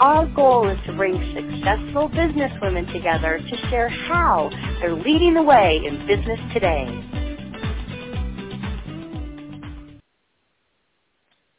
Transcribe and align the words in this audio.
Our 0.00 0.26
goal 0.28 0.66
is 0.66 0.78
to 0.86 0.94
bring 0.94 1.14
successful 1.34 2.08
businesswomen 2.08 2.90
together 2.90 3.38
to 3.38 3.56
share 3.68 3.90
how 3.90 4.48
they're 4.80 4.94
leading 4.94 5.34
the 5.34 5.42
way 5.42 5.78
in 5.84 6.06
business 6.06 6.40
today. 6.54 6.86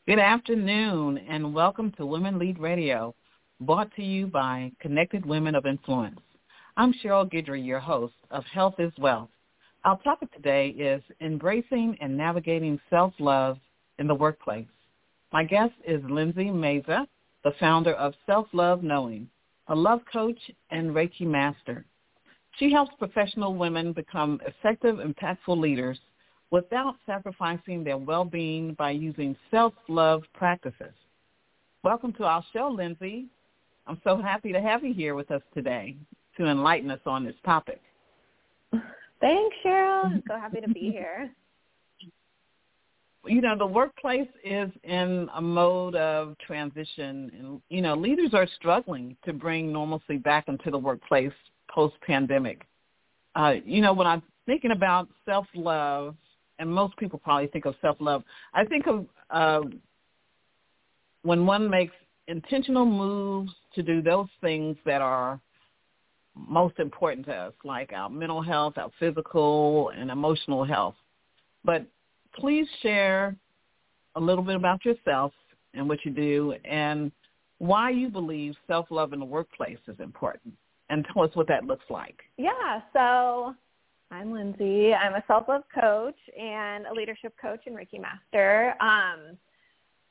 Good 0.08 0.18
afternoon 0.18 1.20
and 1.30 1.54
welcome 1.54 1.92
to 1.98 2.06
Women 2.08 2.40
Lead 2.40 2.58
Radio, 2.58 3.14
brought 3.60 3.96
to 3.96 4.02
you 4.02 4.26
by 4.26 4.72
Connected 4.80 5.24
Women 5.24 5.54
of 5.54 5.68
Influence. 5.68 6.20
I'm 6.78 6.96
Cheryl 6.96 7.32
Guidry, 7.32 7.64
your 7.64 7.80
host 7.80 8.16
of 8.32 8.44
Health 8.46 8.80
is 8.80 8.92
Wealth. 8.98 9.30
Our 9.86 10.00
topic 10.00 10.34
today 10.34 10.70
is 10.70 11.04
embracing 11.22 11.96
and 12.02 12.18
navigating 12.18 12.80
self-love 12.90 13.60
in 14.00 14.08
the 14.08 14.16
workplace. 14.16 14.66
My 15.32 15.44
guest 15.44 15.74
is 15.88 16.02
Lindsey 16.10 16.50
Maza, 16.50 17.08
the 17.44 17.54
founder 17.60 17.94
of 17.94 18.14
Self-Love 18.26 18.84
Knowing, 18.84 19.28
a 19.68 19.76
love 19.76 20.02
coach 20.12 20.40
and 20.70 20.92
Reiki 20.92 21.22
master. 21.22 21.86
She 22.58 22.72
helps 22.72 22.94
professional 23.00 23.56
women 23.56 23.94
become 23.94 24.40
effective, 24.46 25.00
and 25.00 25.16
impactful 25.16 25.58
leaders 25.58 26.00
without 26.52 26.96
sacrificing 27.06 27.84
their 27.84 27.98
well-being 27.98 28.74
by 28.74 28.92
using 28.92 29.36
self-love 29.50 30.24
practices. 30.34 30.94
Welcome 31.84 32.14
to 32.14 32.26
our 32.26 32.44
show, 32.54 32.68
Lindsey. 32.68 33.26
I'm 33.88 34.00
so 34.04 34.22
happy 34.22 34.52
to 34.52 34.62
have 34.62 34.84
you 34.84 34.94
here 34.94 35.16
with 35.16 35.32
us 35.32 35.42
today 35.54 35.96
to 36.38 36.46
enlighten 36.46 36.92
us 36.92 37.00
on 37.06 37.26
this 37.26 37.36
topic. 37.44 37.82
Thanks, 39.20 39.56
Cheryl. 39.66 40.06
I'm 40.06 40.24
so 40.28 40.36
happy 40.36 40.62
to 40.62 40.70
be 40.70 40.92
here 40.92 41.32
you 43.26 43.42
know 43.42 43.58
the 43.58 43.66
workplace 43.66 44.28
is 44.44 44.70
in 44.84 45.30
a 45.36 45.42
mode 45.42 45.96
of 45.96 46.36
transition 46.40 47.32
and 47.38 47.62
you 47.70 47.82
know 47.82 47.96
leaders 47.96 48.34
are 48.34 48.48
struggling 48.56 49.16
to 49.24 49.34
bring 49.34 49.72
normalcy 49.72 50.18
back 50.18 50.48
into 50.48 50.72
the 50.72 50.78
workplace 50.78 51.32
post 51.70 51.96
pandemic 52.02 52.66
uh 53.36 53.54
you 53.66 53.82
know 53.82 53.94
when 53.94 54.08
i'm 54.08 54.24
thinking 54.46 54.72
about 54.72 55.08
self 55.26 55.46
love 55.54 56.16
and 56.60 56.70
most 56.70 56.96
people 56.98 57.20
probably 57.20 57.48
think 57.48 57.66
of 57.66 57.76
self 57.82 57.98
love 58.00 58.24
i 58.54 58.66
think 58.66 58.88
of 58.88 59.06
uh 59.30 59.62
when 61.24 61.46
one 61.46 61.70
makes 61.70 61.94
intentional 62.28 62.86
moves 62.86 63.52
to 63.76 63.84
do 63.84 64.02
those 64.02 64.28
things 64.42 64.76
that 64.86 65.02
are 65.02 65.40
most 66.36 66.80
important 66.80 67.26
to 67.26 67.34
us 67.34 67.54
like 67.64 67.92
our 67.94 68.10
mental 68.10 68.42
health 68.42 68.78
our 68.78 68.90
physical 69.00 69.92
and 69.96 70.10
emotional 70.10 70.64
health. 70.64 70.96
But 71.64 71.86
please 72.36 72.68
share 72.82 73.36
a 74.16 74.20
little 74.20 74.44
bit 74.44 74.56
about 74.56 74.84
yourself 74.86 75.32
and 75.74 75.88
what 75.88 76.00
you 76.04 76.12
do 76.12 76.54
and 76.66 77.12
why 77.60 77.90
you 77.90 78.10
believe 78.10 78.56
self-love 78.68 79.14
in 79.14 79.20
the 79.20 79.26
workplace 79.26 79.78
is 79.88 80.00
important 80.00 80.54
and 80.90 81.06
tell 81.14 81.24
us 81.24 81.30
what 81.36 81.48
that 81.48 81.66
looks 81.66 81.86
like. 81.90 82.20
Yeah, 82.38 82.82
so 82.92 83.56
I'm 84.12 84.34
Lindsey. 84.34 84.94
I'm 84.94 85.14
a 85.14 85.24
self-love 85.28 85.64
coach 85.74 86.18
and 86.38 86.86
a 86.88 86.94
leadership 86.94 87.34
coach 87.42 87.62
and 87.66 87.76
Reiki 87.76 88.02
master. 88.02 88.76
Um, 88.82 89.38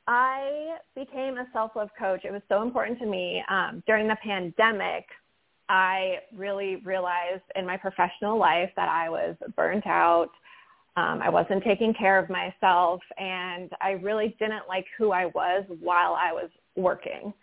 I 0.07 0.77
became 0.95 1.37
a 1.37 1.45
self-love 1.53 1.89
coach. 1.97 2.21
It 2.23 2.31
was 2.31 2.41
so 2.49 2.63
important 2.63 2.97
to 2.99 3.05
me. 3.05 3.43
Um, 3.49 3.83
during 3.85 4.07
the 4.07 4.17
pandemic, 4.23 5.05
I 5.69 6.15
really 6.35 6.77
realized 6.77 7.43
in 7.55 7.65
my 7.65 7.77
professional 7.77 8.37
life 8.37 8.71
that 8.75 8.89
I 8.89 9.09
was 9.09 9.35
burnt 9.55 9.85
out 9.85 10.31
um, 10.97 11.21
I 11.23 11.29
wasn't 11.29 11.63
taking 11.63 11.93
care 11.93 12.19
of 12.19 12.29
myself, 12.29 13.01
and 13.17 13.71
I 13.81 13.91
really 13.91 14.35
didn't 14.39 14.67
like 14.67 14.85
who 14.97 15.11
I 15.11 15.27
was 15.27 15.63
while 15.79 16.13
I 16.13 16.33
was 16.33 16.49
working. 16.75 17.33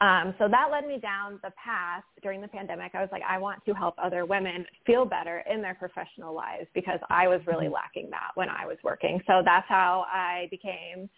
Um, 0.00 0.34
so 0.38 0.48
that 0.48 0.68
led 0.70 0.86
me 0.86 0.98
down 0.98 1.38
the 1.42 1.52
path 1.52 2.02
during 2.22 2.42
the 2.42 2.48
pandemic. 2.48 2.92
I 2.94 3.00
was 3.00 3.08
like, 3.12 3.22
I 3.26 3.38
want 3.38 3.64
to 3.64 3.72
help 3.72 3.94
other 3.96 4.26
women 4.26 4.66
feel 4.84 5.06
better 5.06 5.42
in 5.50 5.62
their 5.62 5.74
professional 5.74 6.34
lives 6.34 6.66
because 6.74 6.98
I 7.08 7.28
was 7.28 7.40
really 7.46 7.66
mm-hmm. 7.66 7.74
lacking 7.74 8.10
that 8.10 8.32
when 8.34 8.48
I 8.50 8.66
was 8.66 8.76
working. 8.84 9.20
So 9.26 9.40
that's 9.44 9.66
how 9.68 10.04
I 10.12 10.48
became 10.50 11.08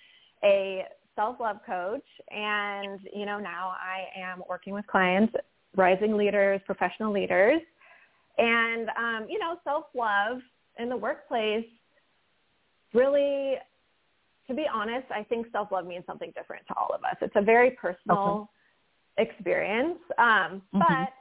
a 0.44 0.84
self-love 1.16 1.56
coach. 1.66 2.04
And, 2.30 3.00
you 3.12 3.26
know, 3.26 3.40
now 3.40 3.72
I 3.80 4.20
am 4.20 4.42
working 4.48 4.74
with 4.74 4.86
clients, 4.86 5.34
rising 5.74 6.16
leaders, 6.16 6.60
professional 6.66 7.12
leaders. 7.12 7.60
And, 8.38 8.90
um, 8.90 9.26
you 9.28 9.38
know, 9.38 9.56
self-love 9.64 10.42
in 10.78 10.88
the 10.88 10.96
workplace, 10.96 11.66
really, 12.92 13.54
to 14.48 14.54
be 14.54 14.66
honest, 14.72 15.06
I 15.10 15.22
think 15.22 15.46
self-love 15.52 15.86
means 15.86 16.04
something 16.06 16.32
different 16.36 16.66
to 16.68 16.74
all 16.76 16.90
of 16.94 17.02
us. 17.04 17.16
It's 17.20 17.36
a 17.36 17.42
very 17.42 17.72
personal 17.72 18.48
okay. 19.18 19.30
experience. 19.30 19.98
Um, 20.18 20.62
mm-hmm. 20.74 20.78
But 20.78 21.12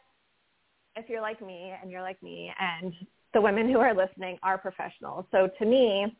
if 0.96 1.10
you're 1.10 1.22
like 1.22 1.42
me 1.42 1.74
and 1.82 1.92
you're 1.92 2.02
like 2.02 2.22
me 2.24 2.52
and 2.60 2.94
the 3.34 3.42
women 3.42 3.70
who 3.70 3.80
are 3.80 3.94
listening 3.94 4.38
are 4.44 4.58
professionals. 4.58 5.26
So 5.32 5.50
to 5.60 5.66
me, 5.66 6.16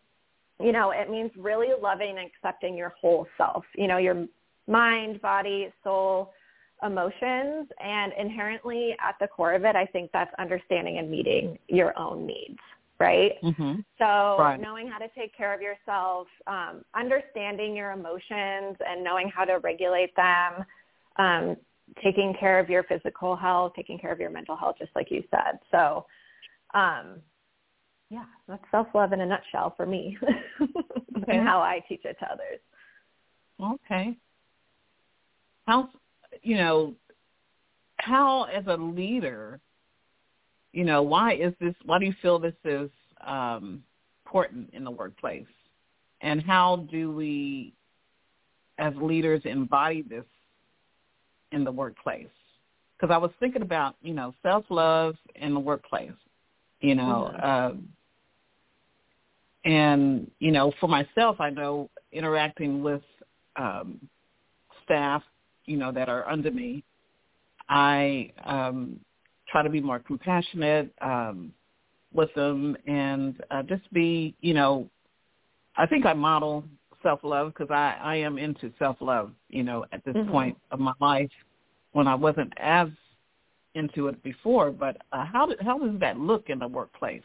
you 0.60 0.72
know, 0.72 0.92
it 0.92 1.10
means 1.10 1.32
really 1.38 1.70
loving 1.82 2.18
and 2.18 2.28
accepting 2.28 2.76
your 2.76 2.94
whole 3.00 3.28
self, 3.38 3.64
you 3.76 3.88
know, 3.88 3.98
your 3.98 4.26
mind, 4.68 5.22
body, 5.22 5.72
soul, 5.84 6.34
emotions. 6.84 7.70
And 7.80 8.12
inherently 8.18 8.96
at 9.02 9.16
the 9.20 9.28
core 9.28 9.54
of 9.54 9.64
it, 9.64 9.76
I 9.76 9.86
think 9.86 10.12
that's 10.12 10.34
understanding 10.40 10.98
and 10.98 11.10
meeting 11.10 11.58
your 11.68 11.98
own 11.98 12.26
needs 12.26 12.60
right? 13.00 13.34
Mm-hmm. 13.44 13.80
So 13.98 14.38
right. 14.40 14.60
knowing 14.60 14.88
how 14.88 14.98
to 14.98 15.08
take 15.18 15.36
care 15.36 15.54
of 15.54 15.62
yourself, 15.62 16.28
um, 16.48 16.84
understanding 16.96 17.76
your 17.76 17.92
emotions 17.92 18.78
and 18.88 19.04
knowing 19.04 19.30
how 19.34 19.46
to 19.46 19.60
regulate 19.60 20.16
them, 20.16 20.66
um, 21.18 21.56
taking 22.04 22.34
care 22.40 22.60
of 22.60 22.70
your 22.70 22.84
physical 22.84 23.36
health, 23.36 23.74
taking 23.76 24.00
care 24.00 24.12
of 24.12 24.20
your 24.20 24.30
mental 24.30 24.56
health, 24.56 24.76
just 24.80 24.92
like 24.96 25.12
you 25.12 25.24
said. 25.30 25.60
So, 25.72 26.06
um, 26.74 27.22
yeah, 28.10 28.26
that's 28.48 28.64
self-love 28.72 29.14
in 29.14 29.22
a 29.22 29.26
nutshell 29.26 29.74
for 29.76 29.86
me 29.86 30.18
okay. 30.62 31.38
and 31.38 31.48
how 31.48 31.60
I 31.60 31.82
teach 31.88 32.02
it 32.06 32.18
to 32.20 32.26
others. 32.32 32.60
Okay. 33.86 34.18
How, 35.68 35.90
you 36.44 36.58
know, 36.58 36.94
how 37.98 38.44
as 38.44 38.66
a 38.68 38.76
leader 38.76 39.60
you 40.76 40.84
know, 40.84 41.02
why 41.02 41.36
is 41.36 41.54
this, 41.62 41.74
why 41.86 41.98
do 42.00 42.06
you 42.06 42.14
feel 42.22 42.38
this 42.38 42.54
is 42.66 42.90
um, 43.26 43.82
important 44.26 44.70
in 44.74 44.84
the 44.84 44.92
workplace? 44.92 45.48
And 46.20 46.44
how 46.44 46.86
do 46.92 47.14
we, 47.14 47.74
as 48.78 48.94
leaders, 48.98 49.42
embody 49.46 50.02
this 50.02 50.26
in 51.54 51.64
the 51.64 51.72
workplace? 51.72 52.28
Because 52.96 53.14
I 53.14 53.18
was 53.18 53.32
thinking 53.40 53.62
about, 53.62 53.96
you 54.02 54.14
know, 54.14 54.34
self-love 54.44 55.16
in 55.36 55.54
the 55.54 55.60
workplace, 55.62 56.12
you 56.82 56.96
know, 56.96 57.32
mm-hmm. 57.34 57.80
uh, 57.80 57.82
and, 59.64 60.30
you 60.40 60.52
know, 60.52 60.74
for 60.82 60.90
myself, 60.90 61.40
I 61.40 61.52
know 61.52 61.90
interacting 62.12 62.84
with 62.84 63.02
um, 63.56 63.98
staff, 64.84 65.24
you 65.66 65.78
know, 65.78 65.94
that 65.94 66.10
are 66.10 66.28
under 66.30 66.52
me, 66.52 66.84
I 67.70 68.34
um, 68.44 69.00
try 69.56 69.64
to 69.64 69.70
be 69.70 69.80
more 69.80 70.00
compassionate 70.00 70.94
um, 71.02 71.50
with 72.14 72.34
them 72.34 72.76
and 72.88 73.42
uh, 73.52 73.64
just 73.64 73.90
be, 73.94 74.36
you 74.42 74.54
know, 74.54 74.86
I 75.78 75.86
think 75.86 76.06
I 76.06 76.12
model 76.12 76.66
self-love 77.02 77.54
because 77.54 77.72
I, 77.72 77.96
I 78.02 78.16
am 78.18 78.38
into 78.38 78.70
self-love, 78.78 79.32
you 79.48 79.64
know, 79.64 79.86
at 79.94 80.04
this 80.04 80.14
mm-hmm. 80.14 80.30
point 80.30 80.58
of 80.72 80.82
my 80.82 80.92
life 81.00 81.30
when 81.94 82.06
I 82.06 82.16
wasn't 82.16 82.52
as 82.58 82.90
into 83.76 84.08
it 84.10 84.22
before. 84.24 84.72
But 84.72 84.98
uh, 85.14 85.24
how, 85.24 85.46
did, 85.46 85.62
how 85.62 85.80
does 85.80 85.98
that 86.02 86.20
look 86.20 86.50
in 86.50 86.60
the 86.60 86.68
workplace? 86.68 87.24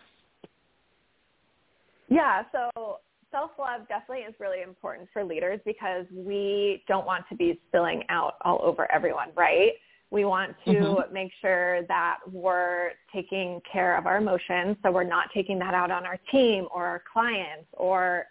Yeah, 2.09 2.45
so 2.53 2.99
self-love 3.33 3.89
definitely 3.89 4.23
is 4.23 4.35
really 4.39 4.63
important 4.63 5.09
for 5.13 5.25
leaders 5.25 5.59
because 5.67 6.07
we 6.13 6.85
don't 6.87 7.07
want 7.07 7.25
to 7.29 7.35
be 7.35 7.61
spilling 7.67 8.05
out 8.09 8.35
all 8.45 8.61
over 8.63 8.89
everyone, 8.93 9.31
right? 9.35 9.73
We 10.11 10.25
want 10.25 10.57
to 10.65 10.73
mm-hmm. 10.73 11.15
make 11.15 11.31
sure 11.41 11.83
that 11.87 12.19
we're 12.31 12.91
taking 13.15 13.61
care 13.71 13.97
of 13.97 14.07
our 14.07 14.19
emotions, 14.19 14.77
so 14.83 14.91
we're 14.91 15.05
not 15.05 15.29
taking 15.33 15.59
that 15.61 15.73
out 15.73 15.91
on 15.91 16.05
our 16.05 16.19
team 16.33 16.67
or 16.75 16.85
our 16.85 17.03
clients 17.13 17.69
or, 17.75 18.27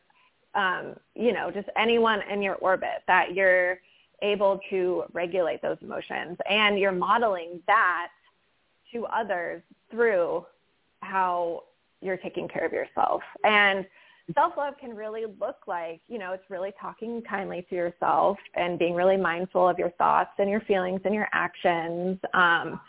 um, 0.56 0.96
you 1.16 1.32
know, 1.32 1.52
just 1.52 1.70
anyone 1.78 2.20
in 2.30 2.42
your 2.42 2.56
orbit. 2.56 3.04
That 3.08 3.34
you're 3.34 3.80
able 4.22 4.60
to 4.70 5.04
regulate 5.14 5.62
those 5.62 5.78
emotions 5.82 6.38
and 6.50 6.78
you're 6.78 6.92
modeling 6.92 7.62
that 7.68 8.10
to 8.92 9.06
others 9.06 9.62
through 9.90 10.46
how 11.02 11.64
you're 12.02 12.18
taking 12.18 12.48
care 12.48 12.66
of 12.66 12.74
yourself. 12.74 13.22
And 13.44 13.86
self-love 14.34 14.76
can 14.80 14.96
really 14.96 15.26
look 15.40 15.58
like, 15.68 16.02
you 16.08 16.18
know, 16.18 16.34
it's 16.34 16.50
really 16.50 16.72
talking 16.80 17.22
kindly 17.30 17.66
to 17.70 17.76
yourself 17.76 18.38
and 18.56 18.78
being 18.78 18.94
really 18.94 19.18
mindful 19.18 19.68
of 19.68 19.80
your 19.80 19.92
thoughts 19.92 20.32
and 20.38 20.50
your 20.50 20.62
feelings 20.62 21.02
and 21.06 21.14
your 21.14 21.28
actions. 21.34 22.18
Um, 22.34 22.80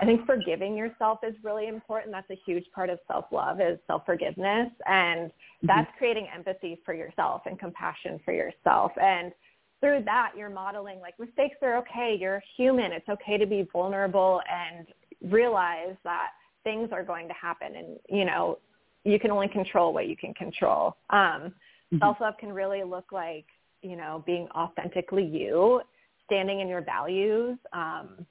I 0.00 0.04
think 0.04 0.26
forgiving 0.26 0.76
yourself 0.76 1.20
is 1.22 1.34
really 1.44 1.68
important. 1.68 2.12
That's 2.12 2.30
a 2.30 2.40
huge 2.44 2.64
part 2.74 2.90
of 2.90 2.98
self-love 3.06 3.60
is 3.60 3.78
self-forgiveness. 3.86 4.68
And 4.86 5.30
mm-hmm. 5.30 5.66
that's 5.66 5.90
creating 5.98 6.26
empathy 6.34 6.80
for 6.84 6.94
yourself 6.94 7.42
and 7.46 7.58
compassion 7.58 8.18
for 8.24 8.32
yourself. 8.32 8.92
And 9.00 9.32
through 9.80 10.02
that, 10.04 10.32
you're 10.36 10.50
modeling 10.50 11.00
like 11.00 11.18
mistakes 11.18 11.56
are 11.62 11.76
okay. 11.78 12.16
You're 12.18 12.42
human. 12.56 12.92
It's 12.92 13.08
okay 13.08 13.36
to 13.36 13.46
be 13.46 13.68
vulnerable 13.72 14.40
and 14.50 14.86
realize 15.32 15.94
that 16.04 16.28
things 16.64 16.90
are 16.92 17.04
going 17.04 17.28
to 17.28 17.34
happen. 17.34 17.76
And, 17.76 17.98
you 18.08 18.24
know, 18.24 18.58
you 19.04 19.18
can 19.18 19.30
only 19.30 19.48
control 19.48 19.92
what 19.92 20.08
you 20.08 20.16
can 20.16 20.32
control. 20.34 20.96
Um, 21.10 21.18
mm-hmm. 21.18 21.98
Self-love 21.98 22.34
can 22.38 22.52
really 22.52 22.82
look 22.82 23.12
like, 23.12 23.46
you 23.82 23.96
know, 23.96 24.22
being 24.26 24.48
authentically 24.54 25.24
you, 25.24 25.80
standing 26.26 26.60
in 26.60 26.68
your 26.68 26.82
values, 26.82 27.58
um, 27.72 28.24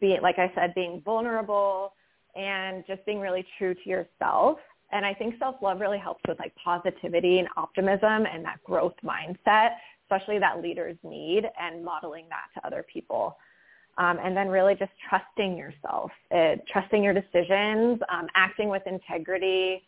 being, 0.00 0.20
like 0.22 0.38
I 0.38 0.50
said, 0.54 0.74
being 0.74 1.02
vulnerable 1.04 1.92
and 2.34 2.84
just 2.86 3.04
being 3.06 3.20
really 3.20 3.44
true 3.58 3.74
to 3.74 3.88
yourself. 3.88 4.58
And 4.92 5.04
I 5.04 5.14
think 5.14 5.34
self-love 5.38 5.80
really 5.80 5.98
helps 5.98 6.22
with 6.26 6.38
like 6.38 6.54
positivity 6.62 7.38
and 7.38 7.48
optimism 7.56 8.26
and 8.26 8.44
that 8.44 8.62
growth 8.64 8.94
mindset, 9.04 9.70
especially 10.04 10.38
that 10.38 10.60
leaders 10.62 10.96
need 11.04 11.44
and 11.60 11.84
modeling 11.84 12.26
that 12.30 12.46
to 12.54 12.66
other 12.66 12.84
people. 12.92 13.36
Um, 13.98 14.18
and 14.22 14.36
then 14.36 14.48
really 14.48 14.74
just 14.74 14.92
trusting 15.08 15.58
yourself, 15.58 16.10
uh, 16.34 16.56
trusting 16.72 17.02
your 17.02 17.12
decisions, 17.12 18.00
um, 18.10 18.28
acting 18.34 18.68
with 18.68 18.82
integrity, 18.86 19.82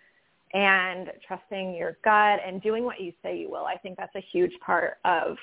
and 0.55 1.11
trusting 1.27 1.75
your 1.75 1.97
gut 2.05 2.41
and 2.47 2.61
doing 2.61 2.85
what 2.85 3.01
you 3.01 3.13
say 3.23 3.39
you 3.39 3.51
will. 3.51 3.65
I 3.65 3.77
think 3.77 3.97
that's 3.97 4.15
a 4.15 4.25
huge 4.33 4.53
part 4.65 4.99
of 5.05 5.37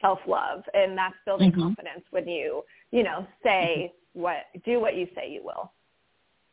self-love, 0.00 0.62
and 0.74 0.96
that's 0.96 1.14
building 1.24 1.50
mm-hmm. 1.50 1.62
confidence 1.62 2.04
when 2.10 2.26
you, 2.26 2.62
you 2.90 3.02
know, 3.02 3.26
say 3.44 3.92
mm-hmm. 4.14 4.20
what, 4.20 4.36
do 4.64 4.80
what 4.80 4.96
you 4.96 5.06
say 5.14 5.30
you 5.30 5.42
will. 5.44 5.72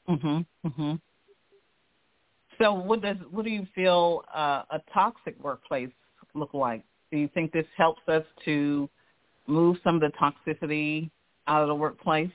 Mhm. 0.07 0.45
Mhm. 0.63 1.01
So, 2.59 2.73
what 2.73 3.01
does 3.01 3.17
what 3.31 3.43
do 3.43 3.51
you 3.51 3.65
feel 3.73 4.23
uh, 4.33 4.63
a 4.69 4.79
toxic 4.93 5.35
workplace 5.43 5.89
look 6.33 6.53
like? 6.53 6.83
Do 7.11 7.17
you 7.17 7.27
think 7.33 7.51
this 7.51 7.65
helps 7.75 8.07
us 8.07 8.23
to 8.45 8.89
move 9.47 9.77
some 9.83 9.95
of 9.95 10.01
the 10.01 10.11
toxicity 10.17 11.09
out 11.47 11.61
of 11.61 11.67
the 11.67 11.75
workplace? 11.75 12.29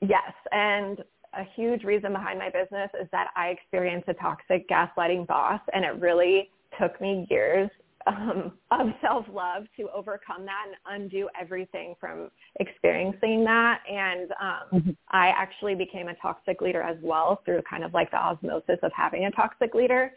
Yes, 0.00 0.32
and 0.52 1.02
a 1.34 1.44
huge 1.56 1.84
reason 1.84 2.12
behind 2.12 2.38
my 2.38 2.50
business 2.50 2.90
is 3.00 3.08
that 3.12 3.28
I 3.36 3.48
experienced 3.48 4.08
a 4.08 4.14
toxic 4.14 4.68
gaslighting 4.68 5.26
boss, 5.26 5.60
and 5.72 5.84
it 5.84 6.00
really 6.00 6.50
took 6.80 7.00
me 7.00 7.26
years 7.30 7.68
um, 8.06 8.52
of 8.70 8.88
self-love 9.00 9.64
to 9.76 9.88
overcome 9.94 10.44
that 10.46 10.66
and 10.66 11.02
undo 11.02 11.28
everything 11.38 11.94
from 12.00 12.30
experiencing 12.60 13.44
that. 13.44 13.80
And 13.90 14.30
um, 14.40 14.80
mm-hmm. 14.80 14.90
I 15.10 15.28
actually 15.28 15.74
became 15.74 16.08
a 16.08 16.14
toxic 16.14 16.60
leader 16.60 16.82
as 16.82 16.96
well 17.02 17.42
through 17.44 17.62
kind 17.68 17.84
of 17.84 17.92
like 17.94 18.10
the 18.10 18.18
osmosis 18.18 18.78
of 18.82 18.92
having 18.94 19.24
a 19.26 19.30
toxic 19.30 19.74
leader. 19.74 20.12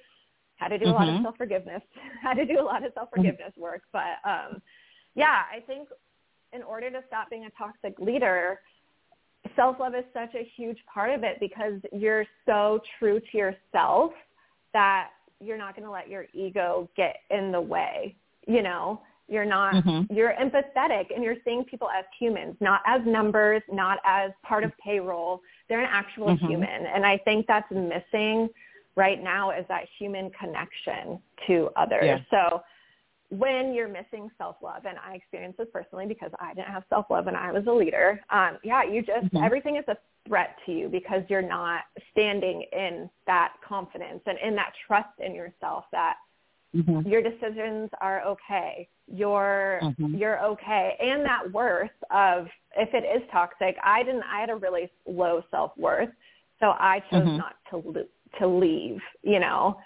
Had 0.58 0.70
to 0.70 0.78
do 0.78 0.86
mm-hmm. 0.86 0.94
a 0.94 0.96
lot 0.96 1.08
of 1.08 1.16
mm-hmm. 1.16 1.24
self-forgiveness. 1.24 1.82
Had 2.22 2.36
to 2.36 2.46
do 2.46 2.60
a 2.60 2.62
lot 2.62 2.86
of 2.86 2.94
self-forgiveness 2.94 3.54
work. 3.58 3.82
But 3.92 4.22
um, 4.24 4.62
yeah, 5.16 5.44
I 5.52 5.60
think 5.62 5.90
in 6.54 6.64
order 6.64 6.90
to 6.90 7.02
stop 7.08 7.30
being 7.30 7.46
a 7.46 7.50
toxic 7.52 7.98
leader, 8.00 8.60
self-love 9.56 9.96
is 9.96 10.06
such 10.14 10.34
a 10.36 10.50
huge 10.56 10.78
part 10.94 11.12
of 11.12 11.24
it 11.24 11.38
because 11.40 11.74
you're 11.92 12.26
so 12.46 12.80
true 13.00 13.20
to 13.32 13.38
yourself 13.38 14.12
that 14.74 15.10
you're 15.40 15.58
not 15.58 15.76
going 15.76 15.86
to 15.86 15.92
let 15.92 16.08
your 16.08 16.26
ego 16.34 16.90
get 16.96 17.18
in 17.30 17.52
the 17.52 17.62
way. 17.62 18.16
You 18.48 18.62
know, 18.62 19.02
you're 19.28 19.46
not, 19.46 19.74
mm-hmm. 19.76 20.14
you're 20.14 20.34
empathetic 20.34 21.14
and 21.14 21.24
you're 21.24 21.38
seeing 21.46 21.64
people 21.64 21.90
as 21.90 22.06
humans, 22.20 22.56
not 22.60 22.82
as 22.86 23.02
numbers, 23.06 23.62
not 23.72 24.00
as 24.06 24.32
part 24.44 24.64
of 24.64 24.72
payroll. 24.84 25.42
They're 25.70 25.80
an 25.80 25.90
actual 25.90 26.28
mm-hmm. 26.28 26.48
human. 26.48 26.86
And 26.86 27.06
I 27.06 27.18
think 27.20 27.48
that's 27.48 27.70
missing 27.72 28.50
right 28.96 29.22
now 29.24 29.52
is 29.52 29.66
that 29.70 29.86
human 29.98 30.32
connection 30.32 31.20
to 31.48 31.70
others. 31.76 32.04
Yeah. 32.04 32.20
So 32.30 32.62
when 33.32 33.74
you're 33.74 33.88
missing 33.88 34.30
self-love, 34.38 34.84
and 34.86 34.98
I 34.98 35.16
experienced 35.16 35.58
this 35.58 35.68
personally 35.72 36.06
because 36.06 36.32
I 36.40 36.54
didn't 36.54 36.68
have 36.68 36.84
self-love 36.90 37.28
and 37.28 37.38
I 37.38 37.52
was 37.54 37.64
a 37.66 37.72
leader, 37.72 38.20
um, 38.30 38.58
yeah, 38.62 38.84
you 38.84 39.02
just, 39.02 39.28
mm-hmm. 39.28 39.44
everything 39.44 39.78
is 39.78 39.86
a 39.88 39.96
threat 40.28 40.58
to 40.66 40.74
you 40.74 40.90
because 40.90 41.24
you're 41.30 41.42
not 41.42 41.84
standing 42.12 42.66
in 42.74 43.10
that 43.28 43.54
confidence 43.66 44.20
and 44.26 44.38
in 44.46 44.54
that 44.56 44.74
trust 44.86 45.18
in 45.20 45.34
yourself 45.34 45.86
that 45.94 46.16
mm-hmm. 46.76 47.08
your 47.08 47.22
decisions 47.22 47.90
are 48.02 48.22
okay. 48.24 48.90
You're, 49.08 49.80
mm-hmm. 49.82 50.16
you're 50.16 50.44
okay. 50.44 50.98
And 51.02 51.24
that 51.26 51.50
worth 51.54 51.90
of, 52.12 52.48
if 52.78 52.94
it 52.94 53.06
is 53.06 53.28
toxic, 53.32 53.78
I 53.82 54.04
didn't, 54.04 54.24
I 54.24 54.42
had 54.42 54.50
a 54.50 54.56
really 54.56 54.92
low 55.08 55.42
self-worth. 55.52 56.10
So 56.60 56.68
I 56.68 57.02
chose 57.10 57.24
mm-hmm. 57.24 57.38
not 57.38 57.56
to, 57.72 58.06
to 58.40 58.48
leave, 58.48 59.00
you 59.24 59.40
know, 59.40 59.80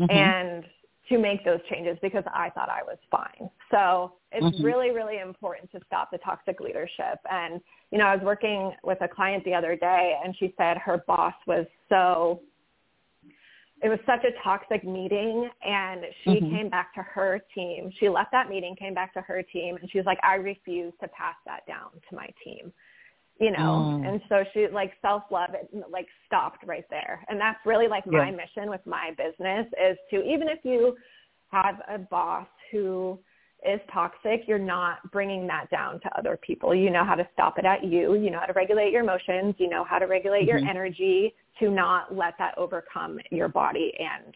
mm-hmm. 0.00 0.10
and 0.16 0.64
to 1.08 1.18
make 1.18 1.44
those 1.44 1.60
changes 1.70 1.96
because 2.02 2.24
I 2.26 2.50
thought 2.50 2.68
I 2.68 2.82
was 2.82 2.98
fine. 3.10 3.50
So 3.70 4.14
it's 4.32 4.44
mm-hmm. 4.44 4.64
really, 4.64 4.90
really 4.90 5.18
important 5.18 5.70
to 5.72 5.80
stop 5.86 6.10
the 6.10 6.18
toxic 6.18 6.60
leadership. 6.60 7.18
And, 7.30 7.60
you 7.90 7.98
know, 7.98 8.06
I 8.06 8.14
was 8.14 8.24
working 8.24 8.72
with 8.82 8.98
a 9.00 9.08
client 9.08 9.44
the 9.44 9.54
other 9.54 9.76
day 9.76 10.16
and 10.22 10.36
she 10.38 10.54
said 10.58 10.76
her 10.78 11.02
boss 11.06 11.34
was 11.46 11.66
so, 11.88 12.40
it 13.82 13.88
was 13.88 13.98
such 14.06 14.24
a 14.24 14.42
toxic 14.42 14.84
meeting 14.84 15.48
and 15.64 16.02
she 16.24 16.30
mm-hmm. 16.30 16.56
came 16.56 16.68
back 16.68 16.94
to 16.94 17.02
her 17.02 17.40
team. 17.54 17.90
She 17.98 18.08
left 18.08 18.32
that 18.32 18.48
meeting, 18.48 18.76
came 18.76 18.92
back 18.92 19.14
to 19.14 19.20
her 19.22 19.42
team 19.42 19.76
and 19.80 19.90
she 19.90 19.98
was 19.98 20.06
like, 20.06 20.18
I 20.22 20.34
refuse 20.34 20.92
to 21.00 21.08
pass 21.08 21.36
that 21.46 21.66
down 21.66 21.90
to 22.10 22.16
my 22.16 22.28
team 22.44 22.72
you 23.40 23.50
know 23.50 24.00
mm. 24.00 24.08
and 24.08 24.20
so 24.28 24.44
she 24.52 24.66
like 24.72 24.92
self 25.00 25.22
love 25.30 25.50
like 25.90 26.06
stopped 26.26 26.64
right 26.66 26.84
there 26.90 27.24
and 27.28 27.40
that's 27.40 27.58
really 27.64 27.88
like 27.88 28.06
my 28.06 28.30
yeah. 28.30 28.36
mission 28.36 28.70
with 28.70 28.80
my 28.86 29.10
business 29.16 29.66
is 29.88 29.96
to 30.10 30.16
even 30.22 30.48
if 30.48 30.58
you 30.64 30.96
have 31.50 31.76
a 31.92 31.98
boss 31.98 32.46
who 32.70 33.18
is 33.68 33.80
toxic 33.92 34.42
you're 34.46 34.58
not 34.58 34.98
bringing 35.10 35.46
that 35.46 35.68
down 35.70 36.00
to 36.00 36.08
other 36.18 36.38
people 36.40 36.74
you 36.74 36.90
know 36.90 37.04
how 37.04 37.14
to 37.14 37.26
stop 37.32 37.58
it 37.58 37.64
at 37.64 37.84
you 37.84 38.14
you 38.14 38.30
know 38.30 38.38
how 38.40 38.46
to 38.46 38.52
regulate 38.52 38.92
your 38.92 39.02
emotions 39.02 39.54
you 39.58 39.68
know 39.68 39.84
how 39.84 39.98
to 39.98 40.06
regulate 40.06 40.48
mm-hmm. 40.48 40.58
your 40.58 40.68
energy 40.68 41.34
to 41.58 41.70
not 41.70 42.14
let 42.14 42.34
that 42.38 42.56
overcome 42.56 43.18
your 43.30 43.48
body 43.48 43.92
and 43.98 44.34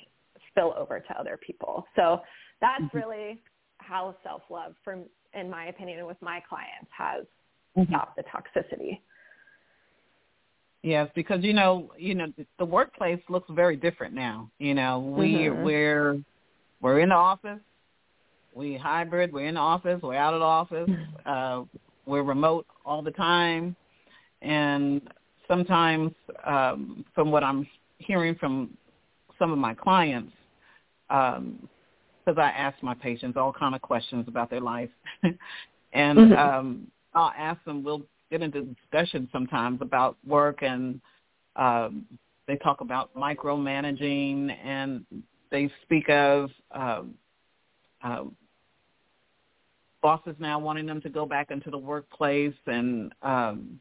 spill 0.50 0.74
over 0.76 1.00
to 1.00 1.18
other 1.18 1.38
people 1.44 1.86
so 1.94 2.20
that's 2.60 2.82
mm-hmm. 2.82 2.98
really 2.98 3.40
how 3.78 4.14
self 4.24 4.42
love 4.50 4.74
from 4.84 5.04
in 5.34 5.50
my 5.50 5.66
opinion 5.66 6.06
with 6.06 6.20
my 6.20 6.40
clients 6.48 6.90
has. 6.96 7.24
Stop 7.88 8.16
the 8.16 8.22
toxicity. 8.22 9.00
Yes, 10.82 11.08
because 11.14 11.44
you 11.44 11.52
know, 11.52 11.92
you 11.96 12.14
know, 12.14 12.32
the 12.58 12.64
workplace 12.64 13.20
looks 13.28 13.48
very 13.50 13.76
different 13.76 14.14
now. 14.14 14.50
You 14.58 14.74
know, 14.74 14.98
we 14.98 15.34
mm-hmm. 15.34 15.62
we're 15.62 16.20
we're 16.80 17.00
in 17.00 17.10
the 17.10 17.14
office, 17.14 17.60
we 18.52 18.76
hybrid, 18.76 19.32
we're 19.32 19.46
in 19.46 19.54
the 19.54 19.60
office, 19.60 20.00
we're 20.02 20.16
out 20.16 20.34
of 20.34 20.40
the 20.40 20.46
office, 20.46 20.90
uh, 21.26 21.62
we're 22.04 22.24
remote 22.24 22.66
all 22.84 23.00
the 23.00 23.12
time, 23.12 23.76
and 24.42 25.02
sometimes, 25.46 26.10
um, 26.44 27.04
from 27.14 27.30
what 27.30 27.44
I'm 27.44 27.66
hearing 27.98 28.34
from 28.34 28.76
some 29.38 29.52
of 29.52 29.58
my 29.58 29.74
clients, 29.74 30.32
um, 31.10 31.68
because 32.24 32.38
I 32.38 32.50
ask 32.50 32.80
my 32.82 32.94
patients 32.94 33.36
all 33.36 33.52
kind 33.52 33.76
of 33.76 33.82
questions 33.82 34.26
about 34.26 34.50
their 34.50 34.60
life, 34.60 34.90
and 35.92 36.18
mm-hmm. 36.18 36.32
um, 36.32 36.86
I'll 37.14 37.32
ask 37.36 37.62
them. 37.64 37.82
We'll 37.82 38.02
get 38.30 38.42
into 38.42 38.62
discussion 38.62 39.28
sometimes 39.32 39.80
about 39.82 40.16
work, 40.26 40.62
and 40.62 41.00
um, 41.56 42.06
they 42.46 42.56
talk 42.56 42.80
about 42.80 43.14
micromanaging, 43.14 44.56
and 44.64 45.04
they 45.50 45.70
speak 45.82 46.08
of 46.08 46.50
um, 46.72 47.14
uh, 48.02 48.24
bosses 50.00 50.34
now 50.38 50.58
wanting 50.58 50.86
them 50.86 51.00
to 51.02 51.10
go 51.10 51.26
back 51.26 51.50
into 51.50 51.70
the 51.70 51.78
workplace, 51.78 52.54
and 52.66 53.12
um, 53.22 53.80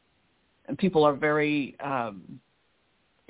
and 0.66 0.78
people 0.78 1.04
are 1.04 1.14
very 1.14 1.76
um, 1.80 2.40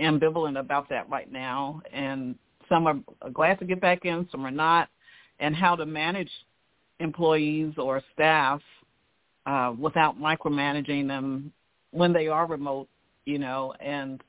ambivalent 0.01 0.59
about 0.59 0.89
that 0.91 1.09
right 1.09 1.31
now, 1.31 1.81
and 1.93 2.35
some 2.69 2.87
are 2.87 3.31
glad 3.33 3.59
to 3.61 3.65
get 3.65 3.81
back 3.81 4.05
in, 4.05 4.29
some 4.31 4.45
are 4.45 4.51
not, 4.51 4.89
and 5.39 5.55
how 5.55 5.77
to 5.77 5.87
manage 5.87 6.31
employees 7.01 7.73
or 7.79 8.03
staff 8.13 8.61
uh, 9.47 9.75
without 9.79 10.19
micromanaging 10.19 11.07
them 11.07 11.53
when 11.91 12.13
they 12.13 12.29
are 12.29 12.47
remote, 12.47 12.89
you 13.25 13.39
know, 13.39 13.75
and 13.81 14.23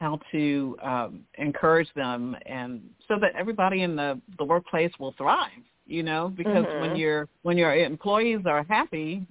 how 0.00 0.18
to 0.32 0.76
um, 0.82 1.20
encourage 1.38 1.88
them 1.94 2.36
and 2.46 2.82
so 3.06 3.14
that 3.20 3.32
everybody 3.38 3.82
in 3.82 3.94
the, 3.94 4.20
the 4.38 4.44
workplace 4.44 4.90
will 4.98 5.14
thrive, 5.16 5.50
you 5.86 6.02
know, 6.02 6.32
because 6.36 6.64
mm-hmm. 6.64 6.80
when 6.80 6.96
your 6.96 7.28
when 7.42 7.56
your 7.56 7.74
employees 7.74 8.40
are 8.46 8.64
happy, 8.68 9.24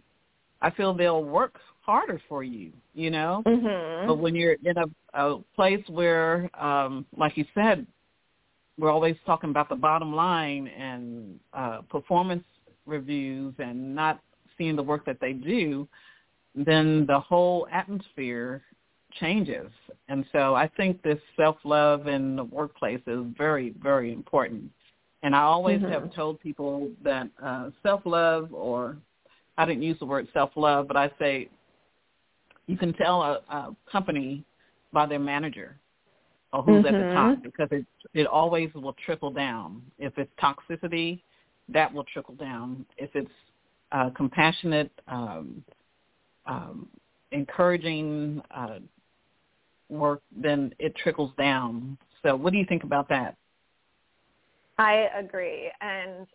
I 0.61 0.69
feel 0.71 0.93
they'll 0.93 1.23
work 1.23 1.59
harder 1.81 2.21
for 2.29 2.43
you, 2.43 2.71
you 2.93 3.09
know. 3.09 3.43
Mm-hmm. 3.45 4.07
But 4.07 4.19
when 4.19 4.33
you're 4.33 4.55
in 4.63 4.77
a, 4.77 4.85
a 5.13 5.39
place 5.55 5.83
where, 5.89 6.49
um, 6.61 7.05
like 7.17 7.35
you 7.35 7.45
said, 7.53 7.85
we're 8.77 8.91
always 8.91 9.15
talking 9.25 9.49
about 9.49 9.67
the 9.67 9.75
bottom 9.75 10.15
line 10.15 10.67
and 10.67 11.39
uh, 11.53 11.81
performance 11.89 12.43
reviews 12.85 13.53
and 13.59 13.93
not 13.93 14.21
seeing 14.61 14.75
the 14.75 14.83
work 14.83 15.05
that 15.05 15.17
they 15.19 15.33
do, 15.33 15.87
then 16.53 17.05
the 17.07 17.19
whole 17.19 17.67
atmosphere 17.71 18.61
changes. 19.19 19.71
And 20.07 20.23
so 20.31 20.53
I 20.53 20.69
think 20.77 21.01
this 21.01 21.17
self-love 21.35 22.07
in 22.07 22.35
the 22.35 22.43
workplace 22.43 23.01
is 23.07 23.25
very, 23.35 23.73
very 23.81 24.13
important. 24.13 24.69
And 25.23 25.35
I 25.35 25.41
always 25.41 25.79
mm-hmm. 25.79 25.91
have 25.91 26.13
told 26.13 26.39
people 26.39 26.91
that 27.03 27.27
uh, 27.43 27.71
self-love, 27.81 28.53
or 28.53 28.97
I 29.57 29.65
didn't 29.65 29.81
use 29.81 29.97
the 29.99 30.05
word 30.05 30.27
self-love, 30.31 30.87
but 30.87 30.95
I 30.95 31.09
say 31.19 31.49
you 32.67 32.77
can 32.77 32.93
tell 32.93 33.21
a, 33.23 33.41
a 33.49 33.75
company 33.91 34.43
by 34.93 35.07
their 35.07 35.19
manager 35.19 35.75
or 36.53 36.61
who's 36.61 36.85
mm-hmm. 36.85 36.95
at 36.95 37.07
the 37.07 37.13
top 37.13 37.43
because 37.43 37.67
it 37.71 37.85
it 38.13 38.27
always 38.27 38.69
will 38.73 38.95
trickle 39.05 39.31
down. 39.31 39.81
If 39.97 40.13
it's 40.17 40.31
toxicity, 40.41 41.21
that 41.69 41.91
will 41.93 42.03
trickle 42.03 42.35
down. 42.35 42.85
If 42.97 43.09
it's 43.15 43.31
uh, 43.91 44.09
compassionate, 44.15 44.91
um, 45.07 45.63
um, 46.45 46.87
encouraging 47.31 48.41
uh, 48.55 48.79
work, 49.89 50.21
then 50.35 50.73
it 50.79 50.95
trickles 50.95 51.31
down. 51.37 51.97
So, 52.23 52.35
what 52.35 52.53
do 52.53 52.59
you 52.59 52.65
think 52.65 52.83
about 52.83 53.09
that? 53.09 53.35
I 54.77 55.07
agree, 55.17 55.71
and 55.81 56.27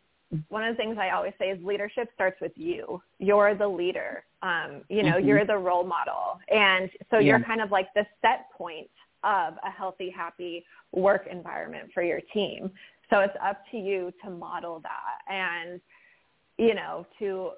one 0.49 0.65
of 0.65 0.77
the 0.77 0.83
things 0.83 0.97
I 1.01 1.11
always 1.11 1.33
say 1.39 1.51
is 1.51 1.65
leadership 1.65 2.09
starts 2.15 2.41
with 2.41 2.53
you. 2.57 3.01
You're 3.19 3.55
the 3.55 3.69
leader. 3.69 4.25
Um, 4.43 4.83
you 4.89 5.03
know, 5.03 5.17
mm-hmm. 5.17 5.29
you're 5.29 5.47
the 5.47 5.57
role 5.57 5.85
model. 5.85 6.39
And 6.53 6.91
so 7.11 7.19
yeah. 7.19 7.37
you're 7.37 7.45
kind 7.45 7.61
of 7.61 7.71
like 7.71 7.93
the 7.95 8.05
set 8.23 8.51
point 8.57 8.91
of 9.23 9.55
a 9.65 9.71
healthy, 9.71 10.11
happy 10.11 10.65
work 10.93 11.27
environment 11.31 11.91
for 11.95 12.03
your 12.03 12.21
team. 12.35 12.71
So 13.11 13.21
it's 13.21 13.37
up 13.45 13.63
to 13.71 13.77
you 13.77 14.13
to 14.25 14.31
model 14.31 14.83
that 14.83 15.33
and, 15.33 15.81
you 16.59 16.75
know, 16.75 17.07
to 17.19 17.51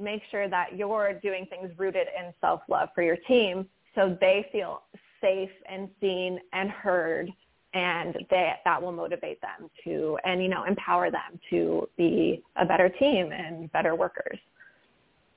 make 0.00 0.22
sure 0.30 0.48
that 0.48 0.76
you're 0.76 1.14
doing 1.22 1.46
things 1.48 1.70
rooted 1.78 2.08
in 2.18 2.32
self-love 2.40 2.88
for 2.94 3.02
your 3.02 3.16
team 3.28 3.66
so 3.94 4.16
they 4.20 4.46
feel 4.50 4.82
safe 5.20 5.50
and 5.68 5.88
seen 6.00 6.38
and 6.52 6.70
heard 6.70 7.30
and 7.74 8.14
they, 8.30 8.52
that 8.64 8.80
will 8.80 8.92
motivate 8.92 9.40
them 9.40 9.68
to 9.84 10.18
and 10.24 10.42
you 10.42 10.48
know 10.48 10.64
empower 10.64 11.10
them 11.10 11.38
to 11.50 11.88
be 11.96 12.42
a 12.56 12.64
better 12.64 12.88
team 12.88 13.30
and 13.32 13.70
better 13.72 13.94
workers. 13.94 14.38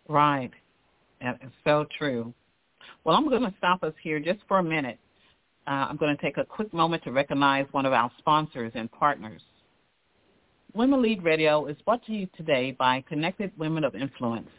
Right. 0.08 0.52
That 1.22 1.40
is 1.44 1.52
so 1.64 1.86
true. 1.98 2.34
Well 3.04 3.16
i'm 3.16 3.30
going 3.30 3.44
to 3.44 3.54
stop 3.58 3.84
us 3.84 3.94
here 4.02 4.20
just 4.20 4.40
for 4.48 4.60
a 4.60 4.64
minute. 4.64 5.00
Uh, 5.68 5.88
i'm 5.90 5.98
going 5.98 6.16
to 6.16 6.22
take 6.22 6.38
a 6.38 6.46
quick 6.46 6.74
moment 6.74 7.04
to 7.04 7.12
recognize 7.12 7.66
one 7.72 7.86
of 7.86 7.94
our 7.94 8.12
sponsors 8.18 8.72
and 8.76 8.92
partners 8.92 9.42
women 10.74 11.02
lead 11.02 11.24
radio 11.24 11.66
is 11.66 11.78
brought 11.86 12.06
to 12.06 12.14
you 12.14 12.28
today 12.36 12.72
by 12.72 13.04
connected 13.08 13.52
women 13.58 13.84
of 13.84 13.96
influence 13.96 14.50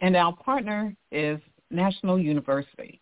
and 0.00 0.16
our 0.16 0.34
partner 0.36 0.94
is 1.10 1.38
national 1.70 2.18
university 2.18 3.00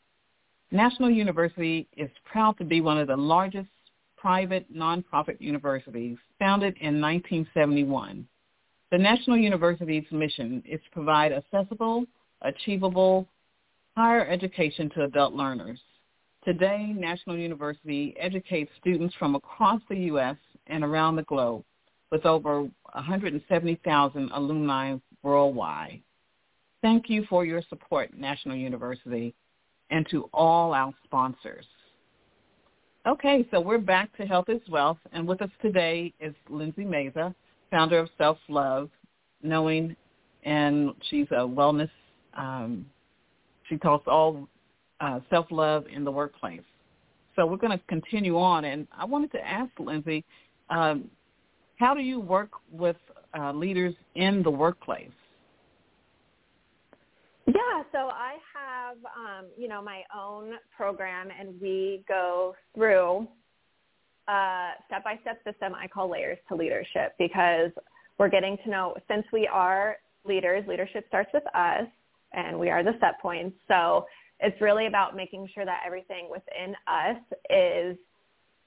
National 0.75 1.09
University 1.09 1.87
is 1.97 2.11
proud 2.25 2.59
to 2.59 2.65
be 2.65 2.81
one 2.81 2.99
of 2.99 3.07
the 3.07 3.17
largest 3.17 3.69
private 4.17 4.67
nonprofit 4.75 5.41
universities 5.41 6.19
founded 6.41 6.77
in 6.81 7.01
1971. 7.01 8.27
The 8.91 8.99
National 8.99 9.37
University's 9.37 10.11
mission 10.11 10.65
is 10.67 10.81
to 10.81 10.91
provide 10.91 11.33
accessible, 11.33 12.07
achievable 12.43 13.29
higher 13.97 14.27
education 14.27 14.91
to 14.97 15.05
adult 15.05 15.35
learners. 15.35 15.79
Today, 16.45 16.93
National 16.97 17.37
University 17.37 18.13
educates 18.19 18.73
students 18.81 19.15
from 19.17 19.37
across 19.37 19.81
the 19.89 19.97
U.S. 20.11 20.37
and 20.67 20.83
around 20.83 21.15
the 21.15 21.23
globe 21.23 21.65
with 22.15 22.27
over 22.27 22.61
170,000 22.61 24.31
alumni 24.33 24.95
worldwide. 25.25 26.01
Thank 26.81 27.11
you 27.11 27.27
for 27.29 27.45
your 27.45 27.61
support, 27.69 28.17
National 28.17 28.55
University, 28.55 29.35
and 29.91 30.07
to 30.13 30.31
all 30.33 30.73
our 30.75 30.95
sponsors. 31.03 31.65
Okay, 33.05 33.45
so 33.51 33.61
we're 33.61 33.79
back 33.79 34.17
to 34.17 34.25
Health 34.25 34.49
is 34.49 34.61
Wealth, 34.71 34.99
and 35.13 35.27
with 35.27 35.43
us 35.43 35.51
today 35.61 36.15
is 36.21 36.33
Lindsey 36.49 36.85
Maza, 36.85 37.35
founder 37.73 37.99
of 37.99 38.09
Self 38.17 38.39
Love, 38.49 38.91
knowing, 39.43 39.97
and 40.45 40.91
she's 41.11 41.27
a 41.33 41.41
wellness. 41.41 41.91
Um, 42.37 42.87
she 43.69 43.77
talks 43.77 44.05
all 44.07 44.49
uh, 45.01 45.19
self 45.31 45.47
love 45.51 45.87
in 45.93 46.05
the 46.05 46.13
workplace. 46.13 46.63
So 47.35 47.45
we're 47.45 47.57
going 47.57 47.77
to 47.77 47.85
continue 47.89 48.39
on, 48.39 48.67
and 48.67 48.87
I 48.97 49.05
wanted 49.05 49.33
to 49.33 49.45
ask 49.45 49.73
Lindsey, 49.81 50.25
um, 50.71 51.11
how 51.77 51.95
do 51.95 52.01
you 52.01 52.21
work 52.21 52.51
with 52.71 52.97
uh, 53.39 53.53
leaders 53.53 53.95
in 54.15 54.43
the 54.43 54.51
workplace? 54.51 55.11
Yeah, 57.47 57.83
so 57.93 57.99
I 58.09 58.37
have, 58.55 58.97
um, 59.17 59.47
you 59.59 59.69
know, 59.69 59.83
my 59.83 60.03
own 60.17 60.53
program, 60.75 61.29
and 61.39 61.61
we 61.61 62.03
go 62.09 62.55
through 62.75 63.29
a 64.29 64.71
step-by-step 64.87 65.45
system 65.45 65.75
I 65.75 65.87
call 65.87 66.11
layers 66.11 66.39
to 66.49 66.55
leadership 66.55 67.13
because 67.19 67.71
we're 68.19 68.31
getting 68.31 68.57
to 68.65 68.71
know, 68.71 68.95
since 69.11 69.27
we 69.33 69.47
are 69.47 69.97
leaders, 70.25 70.65
leadership 70.67 71.05
starts 71.09 71.29
with 71.35 71.45
us, 71.55 71.87
and 72.33 72.59
we 72.59 72.71
are 72.71 72.83
the 72.83 72.93
set 73.01 73.21
points. 73.21 73.57
So 73.69 74.07
it's 74.41 74.59
really 74.61 74.87
about 74.87 75.15
making 75.15 75.49
sure 75.55 75.67
that 75.67 75.83
everything 75.85 76.29
within 76.31 76.75
us 76.87 77.19
is 77.51 77.99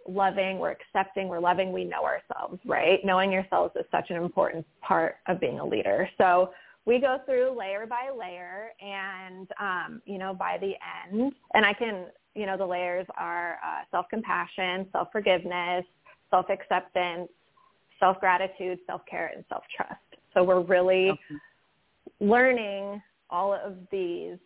loving, 0.08 0.60
we're 0.60 0.72
accepting, 0.72 1.28
we're 1.28 1.40
loving, 1.40 1.72
we 1.72 1.84
know 1.84 2.04
ourselves, 2.04 2.60
right? 2.66 3.00
Knowing 3.04 3.32
yourselves 3.32 3.74
is 3.76 3.86
such 3.92 4.10
an 4.10 4.16
important 4.16 4.66
part 4.82 5.16
of 5.28 5.40
being 5.40 5.60
a 5.60 5.66
leader. 5.66 6.10
So 6.18 6.52
we 6.88 7.00
go 7.00 7.18
through 7.26 7.56
layer 7.56 7.86
by 7.86 8.10
layer 8.18 8.70
and 8.80 9.48
um, 9.60 10.02
you 10.06 10.18
know 10.18 10.34
by 10.34 10.58
the 10.60 10.72
end 11.06 11.34
and 11.54 11.66
i 11.66 11.74
can 11.74 12.06
you 12.34 12.46
know 12.46 12.58
the 12.58 12.66
layers 12.66 13.06
are 13.18 13.60
uh, 13.64 13.84
self-compassion 13.92 14.88
self-forgiveness 14.94 15.84
self-acceptance 16.32 17.30
self-gratitude 18.00 18.80
self-care 18.88 19.32
and 19.36 19.44
self-trust 19.50 20.00
so 20.34 20.44
we're 20.44 20.62
really 20.62 21.10
okay. 21.10 21.20
learning 22.22 23.02
all 23.30 23.54
of 23.54 23.76
these 23.92 24.38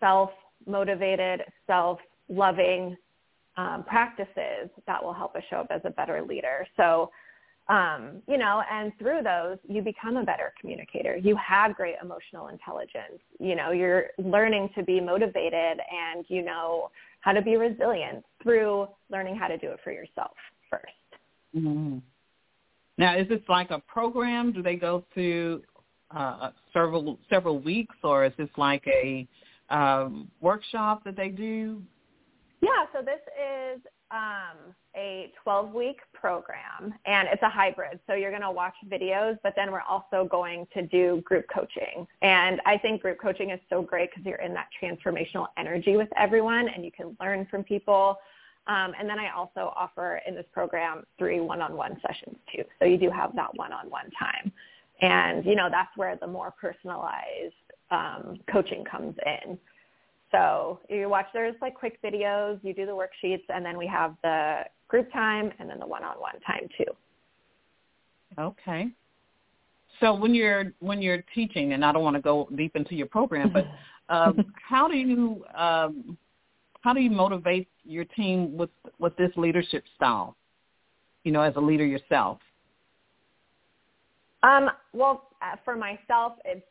self-motivated 0.00 1.42
self-loving 1.66 2.96
um, 3.58 3.84
practices 3.86 4.70
that 4.86 5.02
will 5.02 5.12
help 5.12 5.36
us 5.36 5.42
show 5.50 5.56
up 5.56 5.66
as 5.70 5.82
a 5.84 5.90
better 5.90 6.22
leader 6.22 6.66
so 6.78 7.10
um, 7.68 8.22
you 8.26 8.38
know, 8.38 8.62
and 8.70 8.92
through 8.98 9.20
those, 9.22 9.58
you 9.68 9.82
become 9.82 10.16
a 10.16 10.24
better 10.24 10.54
communicator. 10.58 11.16
You 11.16 11.36
have 11.36 11.76
great 11.76 11.96
emotional 12.02 12.48
intelligence. 12.48 13.20
You 13.38 13.56
know, 13.56 13.72
you're 13.72 14.06
learning 14.16 14.70
to 14.74 14.82
be 14.82 15.00
motivated 15.00 15.78
and 15.92 16.24
you 16.28 16.42
know 16.42 16.90
how 17.20 17.32
to 17.32 17.42
be 17.42 17.56
resilient 17.56 18.24
through 18.42 18.88
learning 19.10 19.36
how 19.36 19.48
to 19.48 19.58
do 19.58 19.68
it 19.70 19.80
for 19.84 19.92
yourself 19.92 20.32
1st 20.72 21.60
mm-hmm. 21.60 21.98
Now, 22.96 23.16
is 23.16 23.28
this 23.28 23.40
like 23.48 23.70
a 23.70 23.80
program? 23.80 24.52
Do 24.52 24.62
they 24.62 24.74
go 24.76 25.04
through 25.14 25.62
uh, 26.10 26.50
several 26.72 27.18
several 27.30 27.60
weeks, 27.60 27.94
or 28.02 28.24
is 28.24 28.32
this 28.36 28.48
like 28.56 28.82
a 28.88 29.28
um, 29.70 30.28
workshop 30.40 31.04
that 31.04 31.16
they 31.16 31.28
do? 31.28 31.80
Yeah, 32.60 32.86
so 32.92 33.02
this 33.02 33.20
is 33.38 33.80
um, 34.10 34.74
a 34.96 35.32
12-week 35.46 35.98
program, 36.12 36.92
and 37.06 37.28
it's 37.30 37.42
a 37.42 37.48
hybrid. 37.48 38.00
So 38.06 38.14
you're 38.14 38.30
going 38.30 38.42
to 38.42 38.50
watch 38.50 38.74
videos, 38.88 39.38
but 39.42 39.52
then 39.54 39.70
we're 39.70 39.82
also 39.82 40.26
going 40.28 40.66
to 40.74 40.82
do 40.86 41.22
group 41.24 41.44
coaching. 41.54 42.06
And 42.22 42.60
I 42.66 42.78
think 42.78 43.02
group 43.02 43.20
coaching 43.20 43.50
is 43.50 43.60
so 43.70 43.82
great 43.82 44.10
because 44.10 44.26
you're 44.26 44.40
in 44.40 44.54
that 44.54 44.68
transformational 44.82 45.46
energy 45.56 45.96
with 45.96 46.08
everyone, 46.16 46.68
and 46.68 46.84
you 46.84 46.90
can 46.90 47.16
learn 47.20 47.46
from 47.50 47.62
people. 47.62 48.18
Um, 48.66 48.92
and 48.98 49.08
then 49.08 49.18
I 49.18 49.30
also 49.30 49.72
offer 49.76 50.20
in 50.26 50.34
this 50.34 50.46
program 50.52 51.04
three 51.18 51.40
one-on-one 51.40 52.00
sessions 52.06 52.36
too. 52.54 52.64
So 52.78 52.86
you 52.86 52.98
do 52.98 53.10
have 53.10 53.34
that 53.36 53.56
one-on-one 53.56 54.10
time. 54.18 54.52
And, 55.00 55.44
you 55.44 55.54
know, 55.54 55.68
that's 55.70 55.96
where 55.96 56.16
the 56.16 56.26
more 56.26 56.52
personalized 56.60 57.54
um, 57.90 58.40
coaching 58.50 58.84
comes 58.84 59.14
in. 59.24 59.58
So 60.30 60.80
you 60.88 61.08
watch 61.08 61.26
there's 61.32 61.54
like 61.60 61.74
quick 61.74 62.00
videos, 62.02 62.58
you 62.62 62.74
do 62.74 62.86
the 62.86 62.92
worksheets, 62.92 63.44
and 63.48 63.64
then 63.64 63.78
we 63.78 63.86
have 63.86 64.14
the 64.22 64.62
group 64.88 65.10
time 65.12 65.52
and 65.58 65.68
then 65.68 65.78
the 65.78 65.86
one-on-one 65.86 66.40
time 66.46 66.68
too. 66.76 66.92
Okay. 68.38 68.88
So 70.00 70.14
when 70.14 70.34
you're 70.34 70.72
when 70.80 71.02
you're 71.02 71.24
teaching, 71.34 71.72
and 71.72 71.84
I 71.84 71.92
don't 71.92 72.04
want 72.04 72.16
to 72.16 72.22
go 72.22 72.48
deep 72.56 72.76
into 72.76 72.94
your 72.94 73.06
program, 73.06 73.52
but 73.52 73.66
um, 74.14 74.52
how 74.68 74.86
do 74.86 74.96
you 74.96 75.44
um, 75.56 76.16
how 76.82 76.92
do 76.92 77.00
you 77.00 77.10
motivate 77.10 77.68
your 77.84 78.04
team 78.04 78.56
with 78.56 78.70
with 78.98 79.16
this 79.16 79.30
leadership 79.36 79.84
style? 79.96 80.36
You 81.24 81.32
know, 81.32 81.42
as 81.42 81.54
a 81.56 81.60
leader 81.60 81.84
yourself. 81.84 82.38
Um, 84.42 84.70
well, 84.92 85.30
uh, 85.42 85.56
for 85.64 85.74
myself, 85.74 86.34
it's 86.44 86.64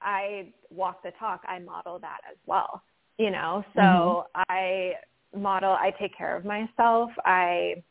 I 0.00 0.52
walk 0.70 1.02
the 1.02 1.12
talk. 1.18 1.42
I 1.46 1.58
model 1.58 1.98
that 2.00 2.18
as 2.30 2.36
well. 2.46 2.82
You 3.18 3.30
know, 3.30 3.64
so 3.74 3.80
mm-hmm. 3.80 4.42
I 4.48 4.92
model. 5.36 5.70
I 5.70 5.92
take 5.98 6.16
care 6.16 6.36
of 6.36 6.44
myself. 6.44 7.10
I, 7.24 7.82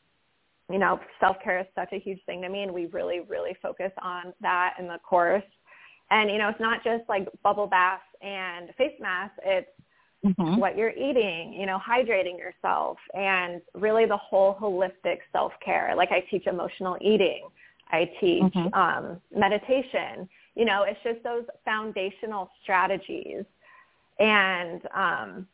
you 0.71 0.79
know, 0.79 0.99
self 1.19 1.37
care 1.43 1.59
is 1.59 1.65
such 1.75 1.89
a 1.91 1.99
huge 1.99 2.19
thing 2.25 2.41
to 2.43 2.49
me, 2.49 2.63
and 2.63 2.73
we 2.73 2.85
really, 2.87 3.21
really 3.27 3.55
focus 3.61 3.91
on 4.01 4.33
that 4.41 4.75
in 4.79 4.87
the 4.87 4.99
course. 4.99 5.43
And 6.09 6.29
you 6.29 6.37
know, 6.37 6.49
it's 6.49 6.59
not 6.59 6.83
just 6.83 7.03
like 7.09 7.27
bubble 7.43 7.67
baths 7.67 8.03
and 8.21 8.69
face 8.77 8.93
masks. 9.01 9.37
It's 9.45 9.69
mm-hmm. 10.25 10.59
what 10.59 10.77
you're 10.77 10.91
eating, 10.91 11.53
you 11.53 11.65
know, 11.65 11.79
hydrating 11.85 12.37
yourself, 12.37 12.97
and 13.13 13.61
really 13.75 14.05
the 14.05 14.17
whole 14.17 14.55
holistic 14.55 15.17
self 15.31 15.51
care. 15.63 15.93
Like 15.95 16.11
I 16.11 16.21
teach 16.31 16.47
emotional 16.47 16.97
eating. 17.01 17.49
I 17.89 18.09
teach 18.19 18.43
mm-hmm. 18.43 18.73
um, 18.73 19.21
meditation. 19.35 20.27
You 20.57 20.65
know, 20.65 20.83
it's 20.87 20.99
just 21.03 21.23
those 21.23 21.43
foundational 21.63 22.49
strategies. 22.63 23.43
And 24.17 24.81
um, 24.95 25.47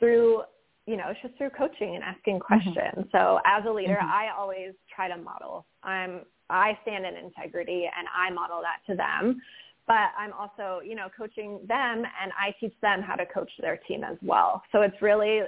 through, 0.00 0.42
you 0.86 0.96
know, 0.96 1.04
it's 1.10 1.20
just 1.20 1.36
through 1.36 1.50
coaching 1.50 1.96
and 1.96 2.02
asking 2.02 2.38
mm-hmm. 2.38 2.46
questions. 2.46 3.04
Mm-hmm. 3.06 3.16
So 3.16 3.40
as 3.44 3.62
a 3.68 3.70
leader, 3.70 3.98
mm-hmm. 4.00 4.10
I 4.10 4.28
always 4.36 4.72
try 4.94 5.08
to 5.08 5.18
model. 5.18 5.66
I'm 5.82 6.22
I 6.48 6.78
stand 6.82 7.04
in 7.04 7.14
integrity 7.16 7.88
and 7.96 8.06
I 8.14 8.30
model 8.30 8.60
that 8.62 8.80
to 8.90 8.96
them. 8.96 9.40
But 9.86 10.12
I'm 10.18 10.32
also, 10.32 10.80
you 10.82 10.94
know, 10.94 11.08
coaching 11.14 11.60
them 11.68 12.04
and 12.22 12.32
I 12.38 12.54
teach 12.58 12.74
them 12.80 13.02
how 13.02 13.16
to 13.16 13.26
coach 13.26 13.50
their 13.60 13.78
team 13.86 14.02
as 14.02 14.16
well. 14.22 14.62
So 14.72 14.80
it's 14.80 14.96
really 15.02 15.40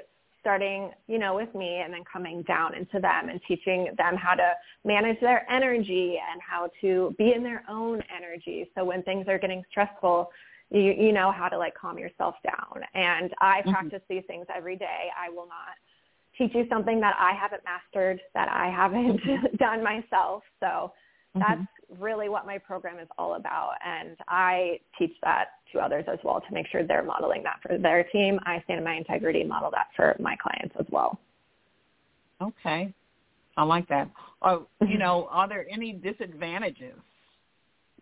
starting, 0.46 0.92
you 1.08 1.18
know, 1.18 1.34
with 1.34 1.52
me 1.56 1.82
and 1.84 1.92
then 1.92 2.04
coming 2.04 2.40
down 2.42 2.72
into 2.72 3.00
them 3.00 3.28
and 3.28 3.40
teaching 3.48 3.88
them 3.98 4.14
how 4.14 4.32
to 4.32 4.52
manage 4.84 5.20
their 5.20 5.44
energy 5.50 6.20
and 6.30 6.40
how 6.40 6.70
to 6.80 7.12
be 7.18 7.32
in 7.34 7.42
their 7.42 7.64
own 7.68 8.00
energy. 8.16 8.70
So 8.76 8.84
when 8.84 9.02
things 9.02 9.26
are 9.26 9.40
getting 9.40 9.64
stressful, 9.72 10.30
you, 10.70 10.80
you 10.80 11.12
know 11.12 11.32
how 11.32 11.48
to 11.48 11.58
like 11.58 11.74
calm 11.74 11.98
yourself 11.98 12.36
down. 12.44 12.80
And 12.94 13.34
I 13.40 13.60
mm-hmm. 13.62 13.70
practice 13.70 14.02
these 14.08 14.22
things 14.28 14.46
every 14.54 14.76
day. 14.76 15.10
I 15.20 15.30
will 15.30 15.48
not 15.48 15.74
teach 16.38 16.54
you 16.54 16.64
something 16.68 17.00
that 17.00 17.16
I 17.18 17.32
haven't 17.32 17.62
mastered, 17.64 18.20
that 18.34 18.48
I 18.48 18.70
haven't 18.70 19.20
done 19.58 19.82
myself. 19.82 20.44
So 20.60 20.92
mm-hmm. 21.36 21.60
that's 21.60 22.00
really 22.00 22.28
what 22.28 22.46
my 22.46 22.58
program 22.58 22.98
is 22.98 23.08
all 23.18 23.34
about. 23.34 23.72
And 23.84 24.16
I 24.28 24.80
teach 24.98 25.12
that 25.22 25.46
to 25.72 25.78
others 25.78 26.04
as 26.10 26.18
well 26.24 26.40
to 26.40 26.54
make 26.54 26.66
sure 26.68 26.84
they're 26.84 27.02
modeling 27.02 27.42
that 27.44 27.60
for 27.62 27.78
their 27.78 28.04
team. 28.04 28.38
I 28.44 28.60
stand 28.64 28.78
in 28.78 28.84
my 28.84 28.94
integrity 28.94 29.40
and 29.40 29.48
model 29.48 29.70
that 29.72 29.88
for 29.94 30.16
my 30.18 30.36
clients 30.36 30.74
as 30.78 30.86
well. 30.90 31.18
Okay. 32.42 32.92
I 33.56 33.62
like 33.62 33.88
that. 33.88 34.10
Oh, 34.42 34.66
you 34.86 34.98
know, 34.98 35.28
are 35.30 35.48
there 35.48 35.66
any 35.70 35.92
disadvantages 35.92 36.94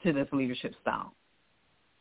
to 0.03 0.13
this 0.13 0.29
leadership 0.33 0.75
style? 0.83 1.13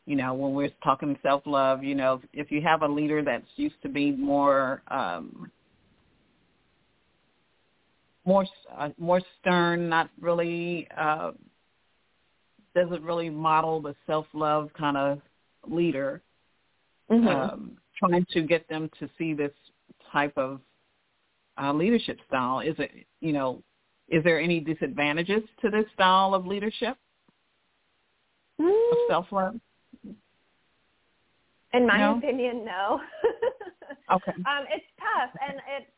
You 0.06 0.16
know, 0.16 0.34
when 0.34 0.52
we're 0.52 0.70
talking 0.82 1.16
self-love, 1.22 1.82
you 1.82 1.94
know, 1.94 2.20
if 2.34 2.50
you 2.50 2.60
have 2.60 2.82
a 2.82 2.88
leader 2.88 3.22
that's 3.22 3.46
used 3.56 3.80
to 3.82 3.88
be 3.88 4.12
more 4.12 4.82
um, 4.88 5.50
more 8.24 8.46
uh, 8.76 8.90
more 8.98 9.20
stern, 9.40 9.88
not 9.88 10.10
really 10.20 10.88
uh, 10.96 11.32
doesn't 12.74 13.02
really 13.02 13.30
model 13.30 13.80
the 13.80 13.94
self 14.06 14.26
love 14.32 14.70
kind 14.76 14.96
of 14.96 15.20
leader. 15.66 16.22
Mm-hmm. 17.10 17.28
Um, 17.28 17.78
trying 17.98 18.26
to 18.30 18.42
get 18.42 18.68
them 18.68 18.90
to 18.98 19.08
see 19.18 19.34
this 19.34 19.52
type 20.10 20.32
of 20.36 20.60
uh, 21.60 21.72
leadership 21.72 22.18
style. 22.26 22.60
Is 22.60 22.74
it 22.78 22.90
you 23.20 23.32
know 23.32 23.62
is 24.08 24.24
there 24.24 24.40
any 24.40 24.60
disadvantages 24.60 25.42
to 25.62 25.70
this 25.70 25.84
style 25.94 26.34
of 26.34 26.46
leadership 26.46 26.96
mm. 28.60 28.92
of 28.92 28.98
self 29.08 29.26
love? 29.32 29.54
In 31.72 31.86
my 31.86 31.98
no? 31.98 32.18
opinion, 32.18 32.64
no. 32.64 33.00
okay. 34.14 34.32
Um, 34.32 34.64
it's 34.70 34.86
tough, 34.98 35.30
and 35.46 35.58
it 35.76 35.88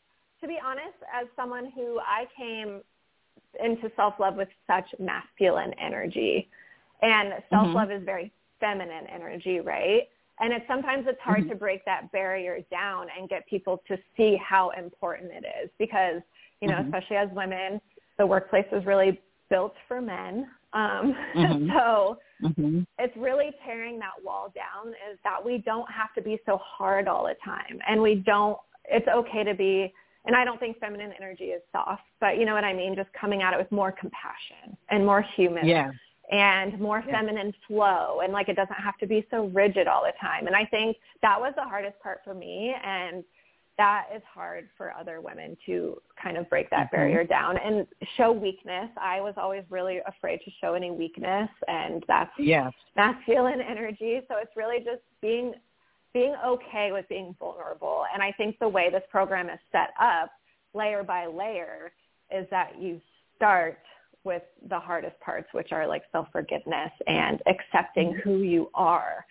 to 0.41 0.49
be 0.49 0.59
honest, 0.65 0.97
as 1.13 1.27
someone 1.37 1.71
who 1.75 1.99
I 2.01 2.27
came 2.37 2.81
into 3.63 3.91
self-love 3.97 4.37
with 4.37 4.49
such 4.67 4.87
masculine 4.99 5.73
energy, 5.81 6.49
and 7.03 7.35
self-love 7.51 7.89
mm-hmm. 7.89 7.99
is 7.99 8.05
very 8.05 8.33
feminine 8.61 9.07
energy, 9.13 9.61
right? 9.61 10.09
And 10.41 10.53
it's 10.53 10.67
sometimes 10.69 11.07
it's 11.09 11.21
hard 11.21 11.41
mm-hmm. 11.41 11.51
to 11.51 11.57
break 11.57 11.85
that 11.87 12.13
barrier 12.13 12.59
down 12.71 13.07
and 13.19 13.29
get 13.29 13.47
people 13.47 13.83
to 13.89 13.97
see 14.17 14.39
how 14.45 14.71
important 14.71 15.31
it 15.33 15.45
is 15.63 15.71
because, 15.79 16.21
you 16.61 16.69
know, 16.69 16.75
mm-hmm. 16.75 16.95
especially 16.95 17.17
as 17.17 17.29
women, 17.33 17.81
the 18.19 18.27
workplace 18.27 18.67
is 18.73 18.85
really 18.85 19.21
built 19.49 19.75
for 19.89 20.01
men. 20.01 20.49
Um, 20.73 21.15
mm-hmm. 21.37 21.71
so 21.71 22.19
mm-hmm. 22.43 22.81
it's 22.99 23.17
really 23.17 23.51
tearing 23.65 23.99
that 23.99 24.13
wall 24.23 24.53
down 24.55 24.89
is 25.11 25.19
that 25.25 25.43
we 25.43 25.59
don't 25.59 25.91
have 25.91 26.13
to 26.15 26.23
be 26.23 26.39
so 26.45 26.59
hard 26.63 27.09
all 27.09 27.25
the 27.25 27.37
time 27.45 27.79
and 27.89 28.01
we 28.01 28.17
don't, 28.17 28.59
it's 28.85 29.09
okay 29.09 29.43
to 29.43 29.55
be 29.55 29.93
and 30.27 30.35
I 30.37 30.45
don't 30.45 30.59
think 30.59 30.79
feminine 30.79 31.13
energy 31.19 31.47
is 31.47 31.63
soft, 31.73 32.03
but 32.21 32.39
you 32.39 32.45
know 32.45 32.55
what 32.55 32.65
I 32.65 32.73
mean? 32.73 32.95
Just 32.95 33.09
coming 33.19 33.43
at 33.43 33.55
it 33.55 33.59
with 33.59 33.71
more 33.71 33.93
compassion 33.93 34.77
and 34.91 35.05
more 35.05 35.23
human. 35.37 35.67
Yeah. 35.67 35.91
And 36.31 36.81
more 36.81 37.05
yeah. 37.07 37.21
feminine 37.21 37.55
flow 37.69 38.19
and 38.25 38.33
like 38.33 38.49
it 38.49 38.57
doesn't 38.57 38.75
have 38.75 38.99
to 38.99 39.07
be 39.07 39.25
so 39.31 39.45
rigid 39.55 39.87
all 39.87 40.03
the 40.03 40.13
time. 40.21 40.49
And 40.49 40.57
I 40.57 40.65
think 40.65 40.97
that 41.23 41.39
was 41.39 41.53
the 41.55 41.63
hardest 41.63 42.01
part 42.01 42.23
for 42.25 42.35
me 42.35 42.75
and 42.85 43.23
that 43.79 44.07
is 44.15 44.23
hard 44.33 44.69
for 44.77 44.93
other 44.99 45.21
women 45.21 45.57
to 45.67 46.01
kind 46.21 46.37
of 46.37 46.49
break 46.49 46.69
that 46.71 46.87
mm-hmm. 46.87 46.97
barrier 46.97 47.25
down 47.25 47.59
and 47.59 47.87
show 48.17 48.33
weakness. 48.33 48.89
I 49.01 49.21
was 49.21 49.35
always 49.37 49.65
really 49.71 50.01
afraid 50.07 50.41
to 50.45 50.51
show 50.61 50.75
any 50.75 50.91
weakness 50.91 51.49
and 51.69 52.03
that's 52.09 52.33
yes. 52.39 52.73
masculine 52.97 53.61
energy. 53.61 54.21
So 54.29 54.37
it's 54.39 54.57
really 54.57 54.79
just 54.79 55.03
being 55.21 55.55
being 56.17 56.35
okay 56.47 56.93
with 56.93 57.07
being 57.11 57.37
vulnerable. 57.39 58.05
And 58.11 58.23
I 58.23 58.33
think 58.33 58.59
the 58.59 58.67
way 58.67 58.89
this 58.91 59.03
program 59.11 59.51
is 59.51 59.59
set 59.71 59.91
up, 60.01 60.31
layer 60.73 61.03
by 61.03 61.27
layer, 61.27 61.93
is 62.35 62.47
that 62.51 62.81
you 62.81 63.03
start 63.37 63.79
with 64.25 64.41
the 64.71 64.81
hardest 64.81 65.21
parts, 65.21 65.47
which 65.53 65.73
are 65.73 65.87
like 65.87 66.05
self-forgiveness 66.13 66.91
and 67.07 67.43
accepting 67.47 68.15
mm-hmm. 68.15 68.31
who 68.31 68.39
you 68.39 68.71
are. 68.73 69.27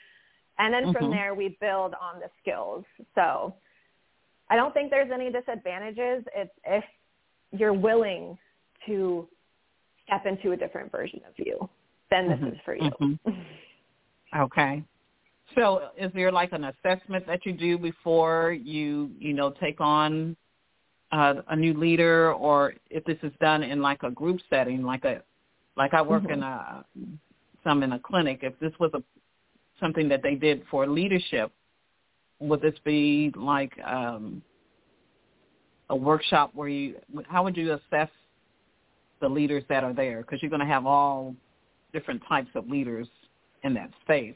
And 0.59 0.71
then 0.71 0.93
from 0.93 1.05
mm-hmm. 1.05 1.13
there, 1.13 1.33
we 1.33 1.57
build 1.59 1.95
on 1.99 2.19
the 2.19 2.29
skills. 2.39 2.85
So 3.15 3.55
I 4.51 4.55
don't 4.55 4.71
think 4.71 4.91
there's 4.91 5.09
any 5.11 5.31
disadvantages. 5.31 6.23
It's 6.35 6.53
if 6.65 6.83
you're 7.51 7.73
willing 7.73 8.37
to 8.85 9.27
step 10.05 10.27
into 10.27 10.51
a 10.51 10.57
different 10.57 10.91
version 10.91 11.21
of 11.27 11.33
you, 11.43 11.67
then 12.11 12.29
this 12.29 12.37
mm-hmm. 12.37 12.49
is 12.49 12.57
for 12.63 12.75
you. 12.75 12.91
Mm-hmm. 13.01 14.39
Okay. 14.39 14.83
So 15.55 15.89
is 15.97 16.11
there 16.13 16.31
like 16.31 16.51
an 16.51 16.65
assessment 16.65 17.25
that 17.27 17.45
you 17.45 17.53
do 17.53 17.77
before 17.77 18.51
you, 18.51 19.11
you 19.19 19.33
know, 19.33 19.51
take 19.61 19.79
on 19.79 20.35
uh, 21.11 21.35
a 21.49 21.55
new 21.55 21.73
leader 21.73 22.33
or 22.33 22.73
if 22.89 23.03
this 23.05 23.17
is 23.23 23.31
done 23.39 23.63
in 23.63 23.81
like 23.81 24.03
a 24.03 24.11
group 24.11 24.39
setting, 24.49 24.83
like 24.83 25.05
a, 25.05 25.21
like 25.77 25.93
I 25.93 26.01
work 26.01 26.23
mm-hmm. 26.23 26.33
in 26.33 26.43
a, 26.43 26.85
some 27.63 27.83
in 27.83 27.93
a 27.93 27.99
clinic, 27.99 28.39
if 28.43 28.57
this 28.59 28.73
was 28.79 28.91
a, 28.93 29.03
something 29.79 30.09
that 30.09 30.21
they 30.21 30.35
did 30.35 30.63
for 30.69 30.87
leadership, 30.87 31.51
would 32.39 32.61
this 32.61 32.75
be 32.83 33.31
like 33.35 33.71
um, 33.85 34.41
a 35.89 35.95
workshop 35.95 36.51
where 36.53 36.67
you, 36.67 36.95
how 37.27 37.43
would 37.43 37.55
you 37.55 37.73
assess 37.73 38.09
the 39.21 39.27
leaders 39.27 39.63
that 39.69 39.83
are 39.83 39.93
there? 39.93 40.21
Because 40.21 40.41
you're 40.41 40.49
going 40.49 40.59
to 40.59 40.65
have 40.65 40.85
all 40.85 41.33
different 41.93 42.21
types 42.27 42.49
of 42.55 42.69
leaders 42.69 43.07
in 43.63 43.73
that 43.73 43.89
space. 44.01 44.35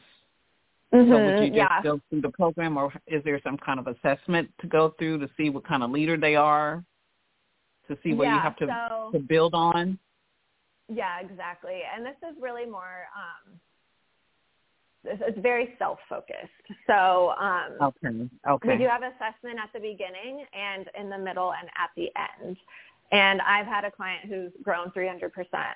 Mm-hmm, 0.93 1.12
so 1.12 1.23
would 1.23 1.43
you 1.43 1.49
just 1.49 1.56
yeah. 1.56 1.84
go 1.84 1.99
through 2.10 2.21
the 2.21 2.30
program, 2.30 2.78
or 2.78 2.91
is 3.06 3.23
there 3.23 3.39
some 3.43 3.58
kind 3.58 3.80
of 3.80 3.88
assessment 3.88 4.49
to 4.60 4.67
go 4.67 4.95
through 4.97 5.19
to 5.19 5.30
see 5.38 5.49
what 5.49 5.67
kind 5.67 5.84
of 5.84 5.91
leader 5.91 6.17
they 6.17 6.36
are, 6.36 6.84
to 7.88 7.97
see 8.04 8.13
what 8.13 8.23
yeah, 8.23 8.36
you 8.36 8.41
have 8.41 8.56
to 8.58 8.88
so, 8.89 9.12
to 9.12 9.19
build 9.19 9.54
on? 9.54 9.99
Yeah, 10.88 11.19
exactly. 11.19 11.82
And 11.95 12.04
this 12.04 12.15
is 12.28 12.36
really 12.41 12.65
more. 12.65 13.06
Um, 13.15 13.60
it's 15.06 15.39
very 15.39 15.75
self-focused. 15.78 16.49
So 16.88 17.34
um, 17.39 17.78
okay. 17.82 18.30
Okay. 18.49 18.69
we 18.69 18.78
do 18.78 18.88
have 18.89 19.02
assessment 19.04 19.60
at 19.63 19.71
the 19.73 19.80
beginning 19.80 20.45
and 20.54 20.89
in 20.99 21.10
the 21.10 21.17
middle 21.17 21.54
and 21.54 21.69
at 21.78 21.91
the 21.95 22.10
end. 22.17 22.58
And 23.12 23.41
I've 23.41 23.65
had 23.65 23.86
a 23.86 23.91
client 23.91 24.25
who's 24.28 24.52
grown 24.62 24.91
300%, 24.91 25.32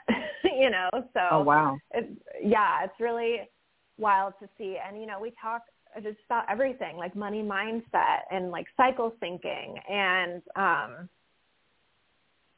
you 0.43 0.69
know, 0.69 0.89
so 1.13 1.19
oh, 1.31 1.41
wow. 1.41 1.77
It's, 1.91 2.07
yeah, 2.43 2.83
it's 2.83 2.93
really 2.99 3.49
wild 3.97 4.33
to 4.41 4.49
see. 4.57 4.77
And, 4.85 4.99
you 4.99 5.05
know, 5.05 5.19
we 5.19 5.33
talk 5.41 5.63
just 6.01 6.17
about 6.25 6.45
everything 6.49 6.97
like 6.97 7.15
money 7.15 7.43
mindset 7.43 8.21
and 8.31 8.49
like 8.49 8.65
cycle 8.75 9.13
thinking 9.19 9.75
and 9.89 10.41
um, 10.55 11.09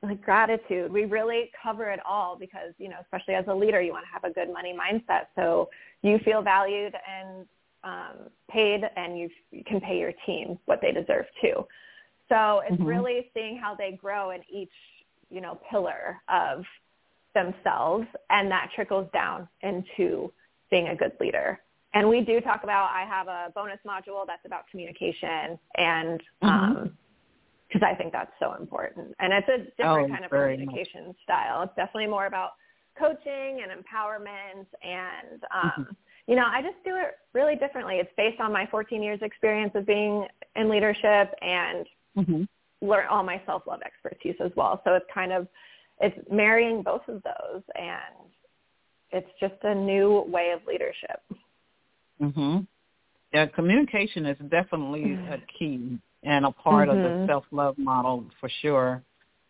like 0.04 0.22
gratitude. 0.22 0.92
We 0.92 1.06
really 1.06 1.52
cover 1.62 1.90
it 1.90 2.00
all 2.08 2.38
because, 2.40 2.74
you 2.78 2.90
know, 2.90 2.98
especially 3.02 3.36
as 3.36 3.46
a 3.48 3.54
leader, 3.54 3.82
you 3.82 3.92
want 3.92 4.06
to 4.06 4.12
have 4.12 4.24
a 4.30 4.34
good 4.34 4.52
money 4.52 4.74
mindset. 4.74 5.28
So 5.36 5.70
you 6.02 6.20
feel 6.24 6.42
valued 6.42 6.94
and 6.94 7.46
um, 7.84 8.30
paid 8.50 8.82
and 8.96 9.18
you, 9.18 9.30
can 9.66 9.80
pay 9.80 10.00
your 10.00 10.14
team 10.26 10.58
what 10.66 10.80
they 10.82 10.92
deserve 10.92 11.26
too. 11.42 11.66
So 12.30 12.62
it's 12.68 12.74
mm-hmm. 12.74 12.86
really 12.86 13.30
seeing 13.34 13.58
how 13.58 13.76
they 13.76 13.98
grow 14.02 14.32
in 14.32 14.42
each, 14.52 14.72
you 15.30 15.42
know, 15.42 15.60
pillar 15.70 16.18
of 16.30 16.64
themselves 17.36 18.08
and 18.30 18.50
that 18.50 18.70
trickles 18.74 19.08
down 19.14 19.48
into 19.62 20.32
being 20.70 20.90
a 20.90 20.96
good 20.96 21.14
leader. 21.20 21.60
And 21.94 22.10
we 22.10 22.22
do 22.22 22.42
talk 22.42 22.64
about, 22.64 22.90
I 22.94 23.06
have 23.08 23.28
a 23.28 23.52
bonus 23.56 23.80
module 23.88 24.26
that's 24.28 24.46
about 24.46 24.68
communication 24.70 25.58
and, 25.78 26.20
mm-hmm. 26.44 26.48
um, 26.48 26.98
cause 27.72 27.82
I 27.86 27.96
think 27.96 28.12
that's 28.12 28.32
so 28.40 28.54
important. 28.60 29.16
And 29.20 29.32
it's 29.32 29.48
a 29.48 29.58
different 29.78 30.12
oh, 30.12 30.14
kind 30.14 30.26
of 30.26 30.30
communication 30.30 31.08
much. 31.08 31.16
style. 31.24 31.64
It's 31.64 31.76
definitely 31.76 32.08
more 32.08 32.26
about 32.26 32.52
coaching 33.00 33.62
and 33.64 33.72
empowerment 33.72 34.66
and, 34.84 35.44
um, 35.54 35.72
mm-hmm. 35.80 35.94
you 36.28 36.36
know, 36.36 36.46
I 36.46 36.62
just 36.62 36.84
do 36.84 36.96
it 36.98 37.16
really 37.34 37.56
differently. 37.56 37.96
It's 37.96 38.12
based 38.18 38.42
on 38.42 38.52
my 38.52 38.68
14 38.70 39.02
years 39.02 39.20
experience 39.22 39.72
of 39.76 39.86
being 39.86 40.28
in 40.58 40.70
leadership 40.70 41.34
and 41.42 41.86
mm-hmm. 42.18 42.44
learn 42.82 43.06
all 43.10 43.24
my 43.24 43.42
self-love 43.46 43.80
expertise 43.86 44.36
as 44.44 44.52
well. 44.58 44.82
So 44.84 44.96
it's 44.96 45.06
kind 45.14 45.32
of, 45.32 45.48
it's 46.02 46.18
marrying 46.30 46.84
both 46.84 47.08
of 47.08 47.24
those 47.24 47.62
and 47.76 48.32
it's 49.12 49.30
just 49.40 49.56
a 49.64 49.74
new 49.74 50.26
way 50.28 50.52
of 50.52 50.66
leadership. 50.68 51.22
Mhm. 52.22 52.68
Yeah, 53.34 53.48
communication 53.48 54.26
is 54.26 54.38
definitely 54.50 55.02
mm-hmm. 55.02 55.34
a 55.34 55.38
key 55.60 56.00
and 56.24 56.46
a 56.46 56.52
part 56.52 56.90
mm-hmm. 56.90 56.98
of 56.98 57.04
the 57.04 57.10
mm-hmm. 57.10 57.28
self-love 57.28 57.78
model 57.78 58.26
for 58.40 58.50
sure. 58.62 59.04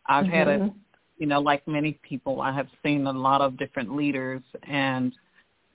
I've 0.07 0.25
mm-hmm. 0.25 0.33
had 0.33 0.47
a 0.47 0.73
you 1.17 1.27
know, 1.27 1.39
like 1.39 1.65
many 1.65 1.97
people, 2.07 2.41
I 2.41 2.51
have 2.51 2.67
seen 2.83 3.07
a 3.07 3.11
lot 3.11 3.39
of 3.39 3.57
different 3.57 3.95
leaders 3.95 4.41
and 4.67 5.13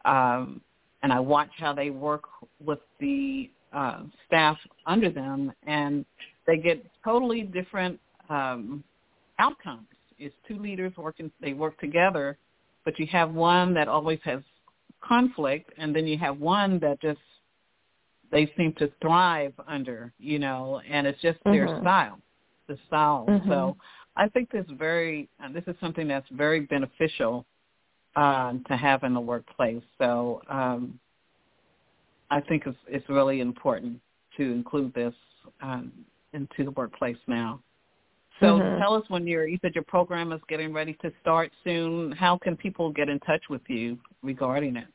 um 0.04 0.60
and 1.02 1.12
I 1.12 1.20
watch 1.20 1.50
how 1.56 1.72
they 1.72 1.88
work 1.88 2.24
with 2.62 2.80
the 2.98 3.50
uh, 3.72 4.02
staff 4.26 4.58
under 4.86 5.08
them 5.10 5.52
and 5.66 6.04
they 6.46 6.58
get 6.58 6.84
totally 7.04 7.42
different 7.42 7.98
um 8.28 8.84
outcomes. 9.38 9.86
It's 10.18 10.34
two 10.46 10.58
leaders 10.58 10.92
working 10.96 11.30
they 11.40 11.54
work 11.54 11.78
together 11.80 12.36
but 12.84 12.98
you 12.98 13.06
have 13.06 13.32
one 13.32 13.74
that 13.74 13.88
always 13.88 14.18
has 14.24 14.40
conflict 15.02 15.72
and 15.78 15.94
then 15.94 16.06
you 16.06 16.18
have 16.18 16.38
one 16.38 16.78
that 16.80 17.00
just 17.00 17.20
they 18.30 18.50
seem 18.56 18.72
to 18.74 18.90
thrive 19.02 19.52
under, 19.66 20.12
you 20.18 20.38
know, 20.38 20.80
and 20.88 21.06
it's 21.06 21.20
just 21.20 21.38
mm-hmm. 21.40 21.52
their 21.52 21.80
style, 21.80 22.18
the 22.68 22.78
style. 22.86 23.26
Mm-hmm. 23.28 23.48
So 23.48 23.76
I 24.16 24.28
think 24.28 24.50
this 24.50 24.66
very, 24.70 25.28
this 25.52 25.64
is 25.66 25.74
something 25.80 26.06
that's 26.06 26.28
very 26.30 26.60
beneficial 26.60 27.44
uh, 28.16 28.52
to 28.68 28.76
have 28.76 29.02
in 29.02 29.14
the 29.14 29.20
workplace. 29.20 29.82
So 29.98 30.42
um, 30.48 30.98
I 32.30 32.40
think 32.40 32.64
it's, 32.66 32.78
it's 32.86 33.08
really 33.08 33.40
important 33.40 34.00
to 34.36 34.52
include 34.52 34.94
this 34.94 35.14
um, 35.60 35.92
into 36.32 36.64
the 36.64 36.70
workplace 36.72 37.16
now. 37.26 37.60
So 38.40 38.46
mm-hmm. 38.58 38.80
tell 38.80 38.94
us 38.94 39.04
when 39.08 39.26
you're, 39.26 39.46
you 39.46 39.58
said 39.60 39.74
your 39.74 39.84
program 39.84 40.32
is 40.32 40.40
getting 40.48 40.72
ready 40.72 40.94
to 41.02 41.12
start 41.20 41.52
soon. 41.62 42.12
How 42.12 42.38
can 42.38 42.56
people 42.56 42.90
get 42.90 43.08
in 43.08 43.20
touch 43.20 43.42
with 43.50 43.60
you 43.68 43.98
regarding 44.22 44.76
it? 44.76 44.86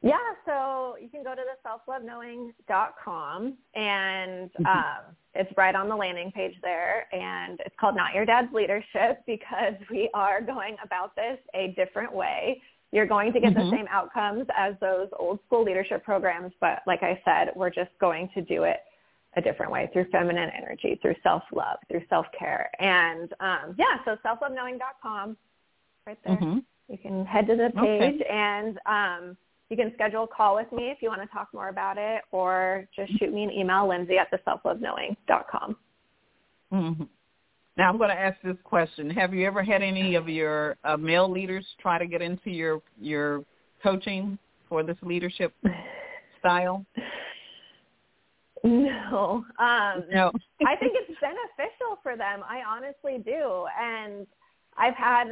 Yeah, 0.00 0.18
so 0.46 0.96
you 1.00 1.08
can 1.08 1.24
go 1.24 1.34
to 1.34 1.42
the 1.42 1.68
selfloveKnowing.com 1.68 3.54
and 3.74 4.50
mm-hmm. 4.52 4.66
um, 4.66 5.16
it's 5.34 5.50
right 5.56 5.74
on 5.74 5.88
the 5.88 5.96
landing 5.96 6.30
page 6.30 6.54
there. 6.62 7.12
And 7.12 7.58
it's 7.66 7.74
called 7.80 7.96
Not 7.96 8.14
Your 8.14 8.24
Dad's 8.24 8.52
Leadership 8.54 9.22
because 9.26 9.74
we 9.90 10.08
are 10.14 10.40
going 10.40 10.76
about 10.84 11.16
this 11.16 11.38
a 11.54 11.74
different 11.76 12.14
way. 12.14 12.62
You're 12.92 13.06
going 13.06 13.32
to 13.32 13.40
get 13.40 13.54
mm-hmm. 13.54 13.70
the 13.70 13.76
same 13.76 13.86
outcomes 13.90 14.46
as 14.56 14.74
those 14.80 15.08
old 15.18 15.40
school 15.46 15.64
leadership 15.64 16.04
programs, 16.04 16.52
but 16.60 16.78
like 16.86 17.02
I 17.02 17.20
said, 17.24 17.52
we're 17.56 17.68
just 17.68 17.90
going 18.00 18.30
to 18.34 18.42
do 18.42 18.62
it 18.62 18.78
a 19.38 19.40
different 19.40 19.70
way 19.70 19.88
through 19.92 20.06
feminine 20.10 20.50
energy, 20.56 20.98
through 21.00 21.14
self-love, 21.22 21.78
through 21.88 22.02
self-care. 22.08 22.70
And 22.80 23.32
um, 23.40 23.76
yeah, 23.78 23.96
so 24.04 24.16
selfloveKnowing.com, 24.24 25.36
right 26.06 26.18
there. 26.26 26.36
Mm-hmm. 26.36 26.58
You 26.88 26.98
can 26.98 27.24
head 27.24 27.46
to 27.46 27.56
the 27.56 27.70
page 27.74 28.20
okay. 28.20 28.30
and 28.30 28.78
um, 28.86 29.36
you 29.70 29.76
can 29.76 29.92
schedule 29.94 30.24
a 30.24 30.26
call 30.26 30.56
with 30.56 30.70
me 30.72 30.90
if 30.90 30.98
you 31.00 31.08
want 31.08 31.22
to 31.22 31.28
talk 31.28 31.48
more 31.54 31.68
about 31.68 31.98
it 31.98 32.22
or 32.32 32.88
just 32.96 33.16
shoot 33.18 33.32
me 33.32 33.44
an 33.44 33.50
email, 33.50 33.88
Lindsey 33.88 34.18
at 34.18 34.30
the 34.30 34.38
selfloveKnowing.com. 34.38 35.76
Mm-hmm. 36.72 37.02
Now 37.76 37.88
I'm 37.88 37.98
going 37.98 38.10
to 38.10 38.20
ask 38.20 38.36
this 38.42 38.56
question. 38.64 39.08
Have 39.10 39.32
you 39.32 39.46
ever 39.46 39.62
had 39.62 39.82
any 39.82 40.16
of 40.16 40.28
your 40.28 40.76
uh, 40.82 40.96
male 40.96 41.30
leaders 41.30 41.64
try 41.80 41.98
to 41.98 42.06
get 42.06 42.22
into 42.22 42.50
your, 42.50 42.82
your 43.00 43.44
coaching 43.82 44.36
for 44.68 44.82
this 44.82 44.96
leadership 45.02 45.54
style? 46.40 46.84
No. 48.64 49.44
Um, 49.58 50.04
no. 50.10 50.32
I 50.66 50.76
think 50.76 50.92
it's 50.94 51.20
beneficial 51.20 51.98
for 52.02 52.16
them. 52.16 52.42
I 52.48 52.62
honestly 52.68 53.22
do. 53.24 53.66
And 53.80 54.26
I've 54.76 54.94
had 54.94 55.28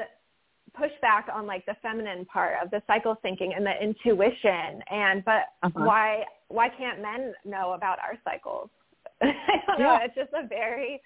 pushback 0.79 1.33
on 1.33 1.47
like 1.47 1.65
the 1.67 1.75
feminine 1.83 2.25
part 2.27 2.55
of 2.62 2.71
the 2.71 2.83
cycle 2.87 3.17
thinking 3.23 3.55
and 3.55 3.65
the 3.65 3.83
intuition 3.83 4.83
and 4.91 5.25
but 5.25 5.45
uh-huh. 5.62 5.71
why 5.85 6.25
why 6.49 6.69
can't 6.69 7.01
men 7.01 7.33
know 7.45 7.73
about 7.73 7.99
our 7.99 8.19
cycles? 8.25 8.69
I 9.23 9.33
don't 9.67 9.79
know. 9.79 9.93
Yeah. 9.93 10.05
It's 10.05 10.15
just 10.15 10.33
a 10.33 10.47
very 10.47 11.01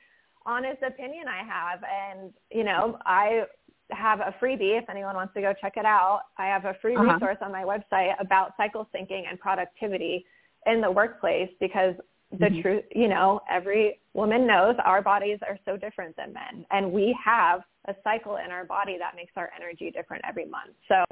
honest 0.45 0.83
opinion 0.83 1.27
I 1.29 1.45
have 1.45 1.81
and 1.85 2.33
you 2.51 2.65
know, 2.65 2.99
I 3.07 3.45
have 3.91 4.21
a 4.21 4.35
freebie 4.43 4.79
if 4.79 4.89
anyone 4.89 5.15
wants 5.15 5.35
to 5.35 5.41
go 5.41 5.53
check 5.61 5.75
it 5.77 5.85
out. 5.85 6.23
I 6.39 6.47
have 6.47 6.65
a 6.65 6.75
free 6.83 6.97
uh-huh. 6.97 7.15
resource 7.15 7.39
on 7.41 7.53
my 7.53 7.63
website 7.63 8.15
about 8.19 8.55
cycle 8.57 8.89
thinking 8.93 9.25
and 9.29 9.39
productivity 9.39 10.25
in 10.67 10.81
the 10.81 10.91
workplace 10.91 11.51
because 11.61 11.95
the 12.33 12.47
mm-hmm. 12.47 12.61
truth, 12.61 12.85
you 12.95 13.09
know, 13.09 13.41
every 13.51 13.99
woman 14.15 14.47
knows 14.47 14.77
our 14.85 15.03
bodies 15.03 15.39
are 15.47 15.59
so 15.65 15.77
different 15.77 16.17
than 16.17 16.33
men 16.33 16.65
and 16.71 16.91
we 16.91 17.17
have 17.25 17.63
a 17.89 17.95
cycle 18.05 18.37
in 18.37 18.51
our 18.51 18.65
body 18.65 18.97
that 18.99 19.17
makes 19.17 19.33
our 19.37 19.51
energy 19.57 19.91
different 19.91 20.23
every 20.29 20.47
month. 20.47 20.75
So 20.87 21.05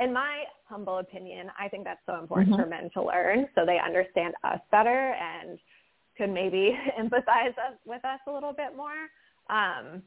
in 0.00 0.12
my 0.12 0.44
humble 0.64 0.98
opinion, 0.98 1.48
I 1.58 1.68
think 1.68 1.84
that's 1.84 2.00
so 2.06 2.18
important 2.18 2.50
mm-hmm. 2.50 2.62
for 2.62 2.68
men 2.68 2.90
to 2.94 3.02
learn 3.02 3.46
so 3.54 3.64
they 3.64 3.78
understand 3.78 4.34
us 4.44 4.60
better 4.70 5.14
and 5.14 5.58
could 6.16 6.30
maybe 6.30 6.76
empathize 7.00 7.50
us, 7.50 7.76
with 7.84 8.04
us 8.04 8.20
a 8.26 8.32
little 8.32 8.52
bit 8.52 8.76
more. 8.76 9.08
Um, 9.50 10.02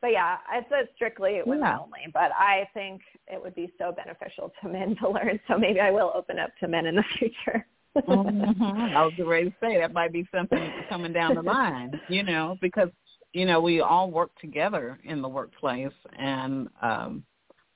but 0.00 0.12
yeah, 0.12 0.36
it's 0.52 0.70
a 0.70 0.82
strictly 0.94 1.40
women 1.44 1.64
yeah. 1.64 1.78
only, 1.78 2.06
but 2.12 2.30
I 2.32 2.68
think 2.74 3.00
it 3.26 3.42
would 3.42 3.54
be 3.56 3.72
so 3.78 3.90
beneficial 3.90 4.52
to 4.62 4.68
men 4.68 4.94
to 5.00 5.08
learn. 5.08 5.40
So 5.48 5.58
maybe 5.58 5.80
I 5.80 5.90
will 5.90 6.12
open 6.14 6.38
up 6.38 6.50
to 6.60 6.68
men 6.68 6.86
in 6.86 6.94
the 6.94 7.04
future 7.18 7.66
mm-hmm. 7.96 8.62
I 8.96 9.04
was 9.04 9.12
ready 9.18 9.50
to 9.50 9.56
say 9.60 9.78
that 9.78 9.92
might 9.92 10.12
be 10.12 10.26
something 10.34 10.72
coming 10.88 11.12
down 11.12 11.34
the 11.34 11.42
line, 11.42 12.00
you 12.08 12.22
know, 12.22 12.56
because 12.60 12.88
you 13.32 13.46
know 13.46 13.60
we 13.60 13.80
all 13.80 14.10
work 14.10 14.30
together 14.40 14.98
in 15.04 15.22
the 15.22 15.28
workplace, 15.28 15.92
and 16.18 16.68
um, 16.82 17.24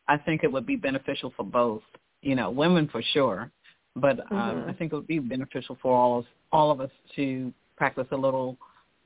I 0.08 0.16
think 0.16 0.44
it 0.44 0.52
would 0.52 0.66
be 0.66 0.76
beneficial 0.76 1.32
for 1.36 1.44
both, 1.44 1.82
you 2.22 2.34
know, 2.34 2.50
women 2.50 2.88
for 2.88 3.02
sure, 3.12 3.50
but 3.96 4.20
um, 4.30 4.38
mm-hmm. 4.38 4.70
I 4.70 4.72
think 4.74 4.92
it 4.92 4.96
would 4.96 5.06
be 5.06 5.18
beneficial 5.18 5.76
for 5.80 5.96
all 5.96 6.18
of 6.18 6.24
all 6.52 6.70
of 6.70 6.80
us 6.80 6.90
to 7.16 7.52
practice 7.76 8.06
a 8.10 8.16
little 8.16 8.56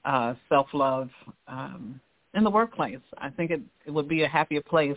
uh, 0.05 0.35
self 0.49 0.69
love 0.73 1.11
um, 1.49 2.01
in 2.35 2.45
the 2.45 2.51
workplace. 2.51 3.01
I 3.19 3.31
think 3.31 3.51
it 3.51 3.61
it 3.87 3.91
would 3.91 4.09
be 4.09 4.23
a 4.23 4.29
happier 4.29 4.63
place 4.63 4.97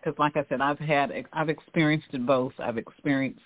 because, 0.00 0.18
like 0.18 0.36
I 0.36 0.44
said, 0.48 0.60
I've 0.60 0.78
had 0.78 1.12
I've 1.32 1.48
experienced 1.48 2.08
it 2.12 2.26
both. 2.26 2.52
I've 2.58 2.78
experienced 2.78 3.40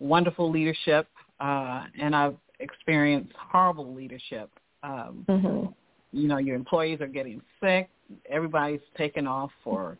wonderful 0.00 0.50
leadership, 0.50 1.08
uh, 1.40 1.84
and 2.00 2.14
I've 2.14 2.36
experienced 2.60 3.32
horrible 3.36 3.94
leadership. 3.94 4.50
Um, 4.82 5.24
mm-hmm. 5.28 5.66
You 6.12 6.28
know, 6.28 6.38
your 6.38 6.56
employees 6.56 7.00
are 7.00 7.06
getting 7.06 7.40
sick. 7.62 7.88
Everybody's 8.30 8.80
taking 8.96 9.26
off 9.26 9.50
for 9.62 9.98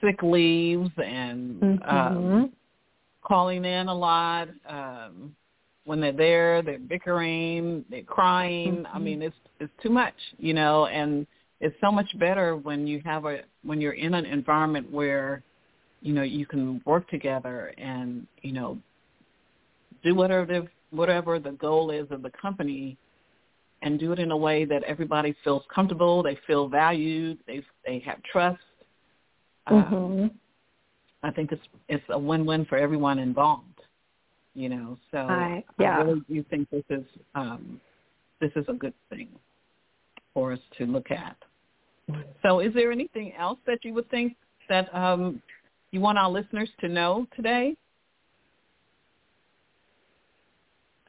sick 0.00 0.22
leaves 0.22 0.90
and 1.02 1.60
mm-hmm. 1.60 1.96
um, 1.96 2.52
calling 3.22 3.64
in 3.64 3.88
a 3.88 3.94
lot. 3.94 4.48
Um, 4.68 5.34
when 5.84 6.00
they're 6.00 6.12
there, 6.12 6.62
they're 6.62 6.78
bickering, 6.78 7.84
they're 7.90 8.02
crying. 8.02 8.76
Mm-hmm. 8.76 8.96
I 8.96 8.98
mean, 8.98 9.22
it's 9.22 9.36
it's 9.58 9.72
too 9.82 9.90
much, 9.90 10.14
you 10.38 10.54
know. 10.54 10.86
And 10.86 11.26
it's 11.60 11.76
so 11.80 11.90
much 11.90 12.06
better 12.18 12.56
when 12.56 12.86
you 12.86 13.00
have 13.04 13.24
a 13.24 13.40
when 13.62 13.80
you're 13.80 13.92
in 13.92 14.14
an 14.14 14.26
environment 14.26 14.90
where 14.90 15.42
you 16.02 16.12
know 16.12 16.22
you 16.22 16.46
can 16.46 16.80
work 16.84 17.08
together 17.08 17.74
and 17.78 18.26
you 18.42 18.52
know 18.52 18.78
do 20.02 20.14
whatever 20.14 20.46
the, 20.46 20.68
whatever 20.90 21.38
the 21.38 21.52
goal 21.52 21.90
is 21.90 22.06
of 22.10 22.22
the 22.22 22.30
company 22.30 22.96
and 23.82 23.98
do 23.98 24.12
it 24.12 24.18
in 24.18 24.30
a 24.30 24.36
way 24.36 24.64
that 24.64 24.82
everybody 24.84 25.34
feels 25.42 25.62
comfortable, 25.74 26.22
they 26.22 26.38
feel 26.46 26.68
valued, 26.68 27.38
they 27.46 27.62
they 27.86 27.98
have 28.00 28.22
trust. 28.22 28.58
Mm-hmm. 29.68 29.94
Um, 29.94 30.30
I 31.22 31.30
think 31.30 31.52
it's 31.52 31.62
it's 31.88 32.04
a 32.10 32.18
win-win 32.18 32.66
for 32.66 32.76
everyone 32.76 33.18
involved. 33.18 33.64
You 34.54 34.68
know, 34.68 34.98
so 35.12 35.18
I, 35.18 35.64
yeah. 35.78 35.98
I 35.98 36.02
really 36.02 36.22
do 36.28 36.44
think 36.50 36.68
this 36.70 36.84
is 36.90 37.04
um, 37.34 37.80
this 38.40 38.50
is 38.56 38.64
a 38.68 38.72
good 38.72 38.94
thing 39.08 39.28
for 40.34 40.52
us 40.52 40.58
to 40.78 40.86
look 40.86 41.10
at. 41.10 41.36
So, 42.42 42.60
is 42.60 42.74
there 42.74 42.90
anything 42.90 43.32
else 43.38 43.58
that 43.66 43.84
you 43.84 43.94
would 43.94 44.10
think 44.10 44.34
that 44.68 44.92
um, 44.94 45.40
you 45.92 46.00
want 46.00 46.18
our 46.18 46.28
listeners 46.28 46.68
to 46.80 46.88
know 46.88 47.26
today? 47.36 47.76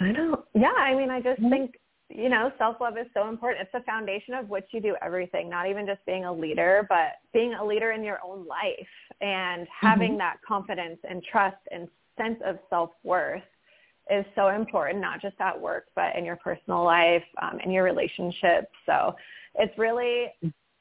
I 0.02 0.12
don't. 0.12 0.40
Yeah, 0.54 0.74
I 0.78 0.96
mean, 0.96 1.10
I 1.10 1.22
just 1.22 1.40
mm-hmm. 1.40 1.50
think 1.50 1.76
you 2.16 2.30
know, 2.30 2.52
self-love 2.58 2.98
is 2.98 3.08
so 3.14 3.30
important. 3.30 3.62
It's 3.62 3.72
the 3.72 3.86
foundation 3.86 4.34
of 4.34 4.50
which 4.50 4.66
you 4.72 4.82
do 4.82 4.96
everything, 5.02 5.50
not 5.50 5.70
even 5.70 5.86
just 5.86 6.06
being 6.06 6.26
a 6.26 6.34
leader, 6.34 6.86
but 6.90 7.20
being 7.34 7.54
a 7.54 7.66
leader 7.66 7.92
in 7.92 8.04
your 8.04 8.20
own 8.24 8.46
life 8.48 8.88
and 9.22 9.68
having 9.80 10.12
mm-hmm. 10.12 10.18
that 10.20 10.38
confidence 10.46 11.00
and 11.10 11.24
trust 11.24 11.58
and 11.72 11.88
sense 12.18 12.40
of 12.46 12.58
self-worth 12.70 13.44
is 14.10 14.26
so 14.36 14.50
important, 14.50 15.00
not 15.00 15.22
just 15.22 15.36
at 15.40 15.60
work, 15.60 15.86
but 15.96 16.16
in 16.16 16.26
your 16.26 16.36
personal 16.36 16.84
life, 16.84 17.24
um, 17.42 17.60
in 17.64 17.72
your 17.72 17.84
relationships. 17.84 18.68
So 18.86 19.16
it's 19.56 19.78
really, 19.78 20.34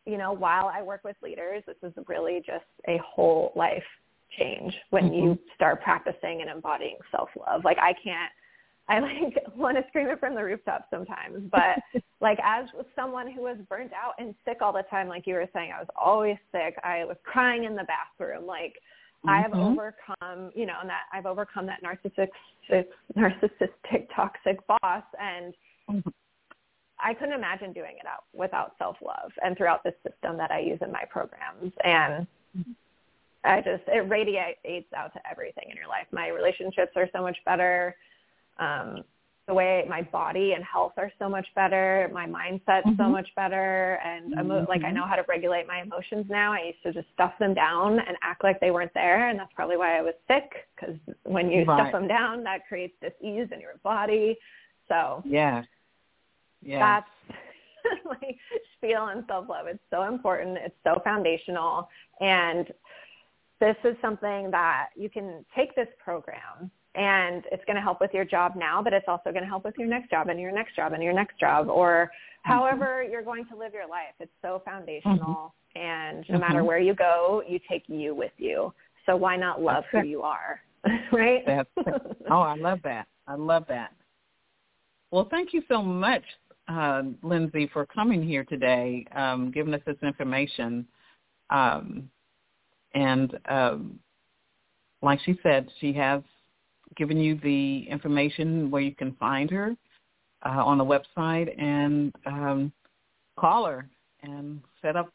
you 0.06 0.18
know, 0.18 0.32
while 0.32 0.66
I 0.66 0.82
work 0.82 1.02
with 1.04 1.16
leaders, 1.22 1.62
this 1.66 1.76
is 1.82 1.92
really 2.08 2.42
just 2.44 2.64
a 2.88 2.98
whole 3.06 3.52
life 3.54 3.84
change 4.38 4.74
when 4.90 5.04
mm-hmm. 5.04 5.14
you 5.14 5.38
start 5.54 5.82
practicing 5.82 6.40
and 6.40 6.50
embodying 6.50 6.96
self-love. 7.10 7.64
Like 7.64 7.78
I 7.78 7.94
can't 8.02 8.32
I 8.90 8.98
like 8.98 9.38
want 9.56 9.76
to 9.76 9.84
scream 9.88 10.08
it 10.08 10.20
from 10.20 10.34
the 10.34 10.42
rooftop 10.42 10.86
sometimes. 10.90 11.48
But 11.50 12.02
like 12.20 12.38
as 12.44 12.66
someone 12.96 13.30
who 13.30 13.42
was 13.42 13.56
burnt 13.68 13.92
out 13.92 14.14
and 14.18 14.34
sick 14.44 14.58
all 14.60 14.72
the 14.72 14.84
time, 14.90 15.08
like 15.08 15.26
you 15.26 15.34
were 15.34 15.48
saying, 15.54 15.72
I 15.74 15.78
was 15.78 15.88
always 15.96 16.36
sick. 16.52 16.74
I 16.82 17.04
was 17.04 17.16
crying 17.24 17.64
in 17.64 17.76
the 17.76 17.84
bathroom. 17.84 18.46
Like 18.46 18.74
mm-hmm. 19.24 19.30
I 19.30 19.40
have 19.40 19.52
mm-hmm. 19.52 19.78
overcome, 19.78 20.50
you 20.54 20.66
know, 20.66 20.74
and 20.80 20.90
that 20.90 21.02
I've 21.12 21.26
overcome 21.26 21.66
that 21.66 21.82
narcissistic, 21.82 22.86
narcissistic, 23.16 24.08
toxic 24.14 24.58
boss, 24.66 25.04
and 25.20 25.54
mm-hmm. 25.88 26.08
I 27.02 27.14
couldn't 27.14 27.34
imagine 27.34 27.72
doing 27.72 27.96
it 27.98 28.06
out 28.06 28.24
without 28.34 28.74
self-love 28.76 29.30
and 29.42 29.56
throughout 29.56 29.84
the 29.84 29.94
system 30.02 30.36
that 30.36 30.50
I 30.50 30.58
use 30.58 30.78
in 30.82 30.92
my 30.92 31.04
programs. 31.08 31.72
And 31.84 32.26
mm-hmm. 32.58 32.72
I 33.44 33.60
just 33.60 33.84
it 33.86 34.08
radiates 34.08 34.92
out 34.94 35.12
to 35.14 35.20
everything 35.30 35.68
in 35.70 35.76
your 35.76 35.88
life. 35.88 36.06
My 36.12 36.28
relationships 36.28 36.92
are 36.96 37.08
so 37.14 37.22
much 37.22 37.38
better 37.46 37.94
um, 38.60 39.04
the 39.50 39.54
way 39.54 39.84
my 39.88 40.02
body 40.02 40.52
and 40.52 40.62
health 40.62 40.92
are 40.96 41.10
so 41.18 41.28
much 41.28 41.46
better, 41.56 42.08
my 42.12 42.24
mindset's 42.24 42.86
mm-hmm. 42.86 43.02
so 43.02 43.08
much 43.08 43.28
better, 43.34 43.98
and 44.04 44.32
emo- 44.32 44.60
mm-hmm. 44.60 44.70
like 44.70 44.84
I 44.84 44.92
know 44.92 45.04
how 45.04 45.16
to 45.16 45.24
regulate 45.28 45.66
my 45.66 45.82
emotions 45.82 46.26
now. 46.28 46.52
I 46.52 46.66
used 46.66 46.82
to 46.84 46.92
just 46.92 47.12
stuff 47.14 47.32
them 47.40 47.52
down 47.52 47.98
and 47.98 48.16
act 48.22 48.44
like 48.44 48.60
they 48.60 48.70
weren't 48.70 48.94
there, 48.94 49.28
and 49.28 49.38
that's 49.38 49.52
probably 49.52 49.76
why 49.76 49.98
I 49.98 50.02
was 50.02 50.14
sick. 50.28 50.52
Because 50.76 50.94
when 51.24 51.50
you 51.50 51.64
right. 51.64 51.80
stuff 51.80 51.92
them 51.92 52.06
down, 52.06 52.44
that 52.44 52.68
creates 52.68 52.94
dis-ease 53.02 53.48
in 53.52 53.60
your 53.60 53.76
body. 53.82 54.38
So 54.86 55.20
yeah, 55.26 55.64
yeah, 56.62 57.00
that's 57.00 58.00
my 58.04 58.36
spiel 58.76 59.00
on 59.00 59.24
self-love. 59.26 59.66
It's 59.66 59.82
so 59.90 60.04
important. 60.04 60.58
It's 60.64 60.76
so 60.84 61.00
foundational, 61.02 61.88
and 62.20 62.68
this 63.58 63.76
is 63.82 63.96
something 64.00 64.52
that 64.52 64.90
you 64.94 65.10
can 65.10 65.44
take 65.56 65.74
this 65.74 65.88
program 66.02 66.70
and 66.94 67.44
it's 67.52 67.64
going 67.66 67.76
to 67.76 67.82
help 67.82 68.00
with 68.00 68.12
your 68.12 68.24
job 68.24 68.54
now, 68.56 68.82
but 68.82 68.92
it's 68.92 69.06
also 69.06 69.30
going 69.30 69.42
to 69.42 69.48
help 69.48 69.64
with 69.64 69.74
your 69.78 69.86
next 69.86 70.10
job 70.10 70.28
and 70.28 70.40
your 70.40 70.52
next 70.52 70.74
job 70.74 70.92
and 70.92 71.02
your 71.02 71.12
next 71.12 71.38
job 71.38 71.68
or 71.68 72.10
mm-hmm. 72.10 72.52
however 72.52 73.02
you're 73.02 73.22
going 73.22 73.46
to 73.46 73.56
live 73.56 73.72
your 73.72 73.88
life. 73.88 74.14
It's 74.18 74.32
so 74.42 74.60
foundational 74.64 75.54
mm-hmm. 75.76 75.80
and 75.80 76.24
no 76.28 76.38
matter 76.38 76.58
mm-hmm. 76.58 76.66
where 76.66 76.78
you 76.78 76.94
go, 76.94 77.42
you 77.46 77.60
take 77.68 77.84
you 77.86 78.14
with 78.14 78.32
you. 78.38 78.72
So 79.06 79.14
why 79.14 79.36
not 79.36 79.62
love 79.62 79.84
That's 79.92 80.04
who 80.04 80.10
you 80.10 80.22
are? 80.22 80.60
right? 81.12 81.44
Oh, 82.30 82.40
I 82.40 82.56
love 82.56 82.80
that. 82.84 83.06
I 83.26 83.34
love 83.34 83.64
that. 83.68 83.92
Well, 85.10 85.28
thank 85.30 85.52
you 85.52 85.62
so 85.68 85.82
much, 85.82 86.22
uh, 86.68 87.02
Lindsey, 87.22 87.68
for 87.72 87.86
coming 87.86 88.22
here 88.22 88.44
today, 88.44 89.04
um, 89.14 89.50
giving 89.52 89.74
us 89.74 89.80
this 89.86 89.96
information. 90.02 90.86
Um, 91.50 92.08
and 92.94 93.38
um, 93.48 93.98
like 95.02 95.20
she 95.24 95.38
said, 95.42 95.68
she 95.80 95.92
has 95.94 96.22
given 96.96 97.18
you 97.18 97.38
the 97.42 97.86
information 97.88 98.70
where 98.70 98.82
you 98.82 98.94
can 98.94 99.14
find 99.14 99.50
her 99.50 99.76
uh, 100.44 100.64
on 100.64 100.78
the 100.78 100.84
website 100.84 101.54
and 101.60 102.14
um, 102.26 102.72
call 103.38 103.66
her 103.66 103.88
and 104.22 104.60
set 104.82 104.96
up 104.96 105.12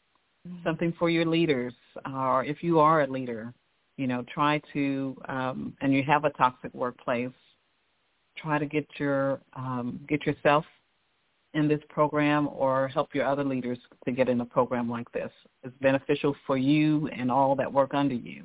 something 0.64 0.92
for 0.98 1.10
your 1.10 1.24
leaders 1.24 1.74
or 2.12 2.44
if 2.44 2.62
you 2.62 2.78
are 2.78 3.02
a 3.02 3.06
leader, 3.06 3.52
you 3.96 4.06
know, 4.06 4.24
try 4.32 4.60
to, 4.72 5.16
um, 5.28 5.74
and 5.80 5.92
you 5.92 6.02
have 6.02 6.24
a 6.24 6.30
toxic 6.30 6.72
workplace, 6.74 7.30
try 8.36 8.58
to 8.58 8.66
get 8.66 8.86
your, 8.98 9.40
um, 9.54 10.00
get 10.08 10.26
yourself 10.26 10.64
in 11.54 11.68
this 11.68 11.80
program 11.88 12.48
or 12.48 12.88
help 12.88 13.14
your 13.14 13.26
other 13.26 13.44
leaders 13.44 13.78
to 14.04 14.12
get 14.12 14.28
in 14.28 14.40
a 14.40 14.44
program 14.44 14.90
like 14.90 15.10
this. 15.12 15.30
It's 15.62 15.76
beneficial 15.80 16.36
for 16.46 16.58
you 16.58 17.08
and 17.08 17.30
all 17.30 17.56
that 17.56 17.72
work 17.72 17.94
under 17.94 18.14
you. 18.14 18.44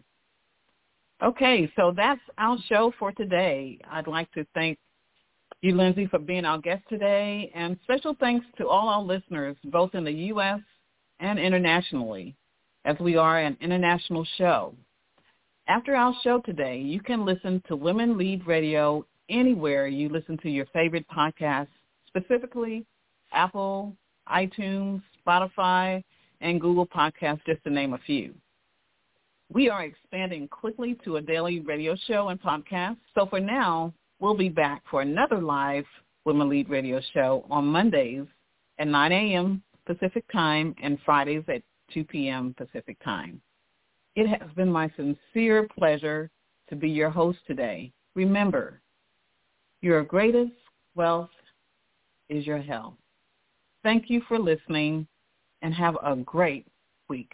Okay, 1.23 1.71
so 1.75 1.93
that's 1.95 2.21
our 2.39 2.57
show 2.67 2.91
for 2.97 3.11
today. 3.11 3.77
I'd 3.91 4.07
like 4.07 4.31
to 4.31 4.43
thank 4.55 4.79
you, 5.61 5.75
Lindsey, 5.75 6.07
for 6.07 6.17
being 6.17 6.45
our 6.45 6.57
guest 6.57 6.81
today, 6.89 7.51
and 7.53 7.77
special 7.83 8.15
thanks 8.19 8.43
to 8.57 8.67
all 8.67 8.89
our 8.89 9.03
listeners, 9.03 9.55
both 9.65 9.93
in 9.93 10.03
the 10.03 10.11
U.S. 10.11 10.61
and 11.19 11.37
internationally, 11.37 12.35
as 12.85 12.97
we 12.99 13.17
are 13.17 13.37
an 13.37 13.55
international 13.61 14.25
show. 14.39 14.73
After 15.67 15.95
our 15.95 16.15
show 16.23 16.39
today, 16.39 16.79
you 16.79 16.99
can 16.99 17.23
listen 17.23 17.61
to 17.67 17.75
Women 17.75 18.17
Lead 18.17 18.47
Radio 18.47 19.05
anywhere 19.29 19.85
you 19.85 20.09
listen 20.09 20.39
to 20.39 20.49
your 20.49 20.65
favorite 20.73 21.05
podcasts, 21.07 21.67
specifically 22.07 22.83
Apple, 23.31 23.95
iTunes, 24.27 25.03
Spotify, 25.23 26.03
and 26.41 26.59
Google 26.59 26.87
Podcasts, 26.87 27.45
just 27.45 27.63
to 27.63 27.69
name 27.69 27.93
a 27.93 27.99
few. 27.99 28.33
We 29.53 29.69
are 29.69 29.83
expanding 29.83 30.47
quickly 30.47 30.97
to 31.03 31.17
a 31.17 31.21
daily 31.21 31.59
radio 31.59 31.93
show 32.07 32.29
and 32.29 32.41
podcast. 32.41 32.95
So 33.13 33.25
for 33.25 33.41
now, 33.41 33.93
we'll 34.21 34.37
be 34.37 34.47
back 34.47 34.81
for 34.89 35.01
another 35.01 35.41
live 35.41 35.83
Women 36.23 36.47
Lead 36.47 36.69
radio 36.69 37.01
show 37.13 37.45
on 37.49 37.65
Mondays 37.65 38.25
at 38.79 38.87
9 38.87 39.11
a.m. 39.11 39.61
Pacific 39.85 40.23
time 40.31 40.73
and 40.81 40.97
Fridays 41.03 41.43
at 41.49 41.63
2 41.93 42.05
p.m. 42.05 42.55
Pacific 42.57 42.95
time. 43.03 43.41
It 44.15 44.25
has 44.27 44.49
been 44.55 44.71
my 44.71 44.89
sincere 44.95 45.67
pleasure 45.77 46.29
to 46.69 46.77
be 46.77 46.89
your 46.89 47.09
host 47.09 47.39
today. 47.45 47.91
Remember, 48.15 48.79
your 49.81 50.01
greatest 50.01 50.53
wealth 50.95 51.29
is 52.29 52.47
your 52.47 52.61
health. 52.61 52.93
Thank 53.83 54.09
you 54.09 54.21
for 54.29 54.39
listening 54.39 55.05
and 55.61 55.73
have 55.73 55.97
a 56.05 56.15
great 56.15 56.67
week. 57.09 57.33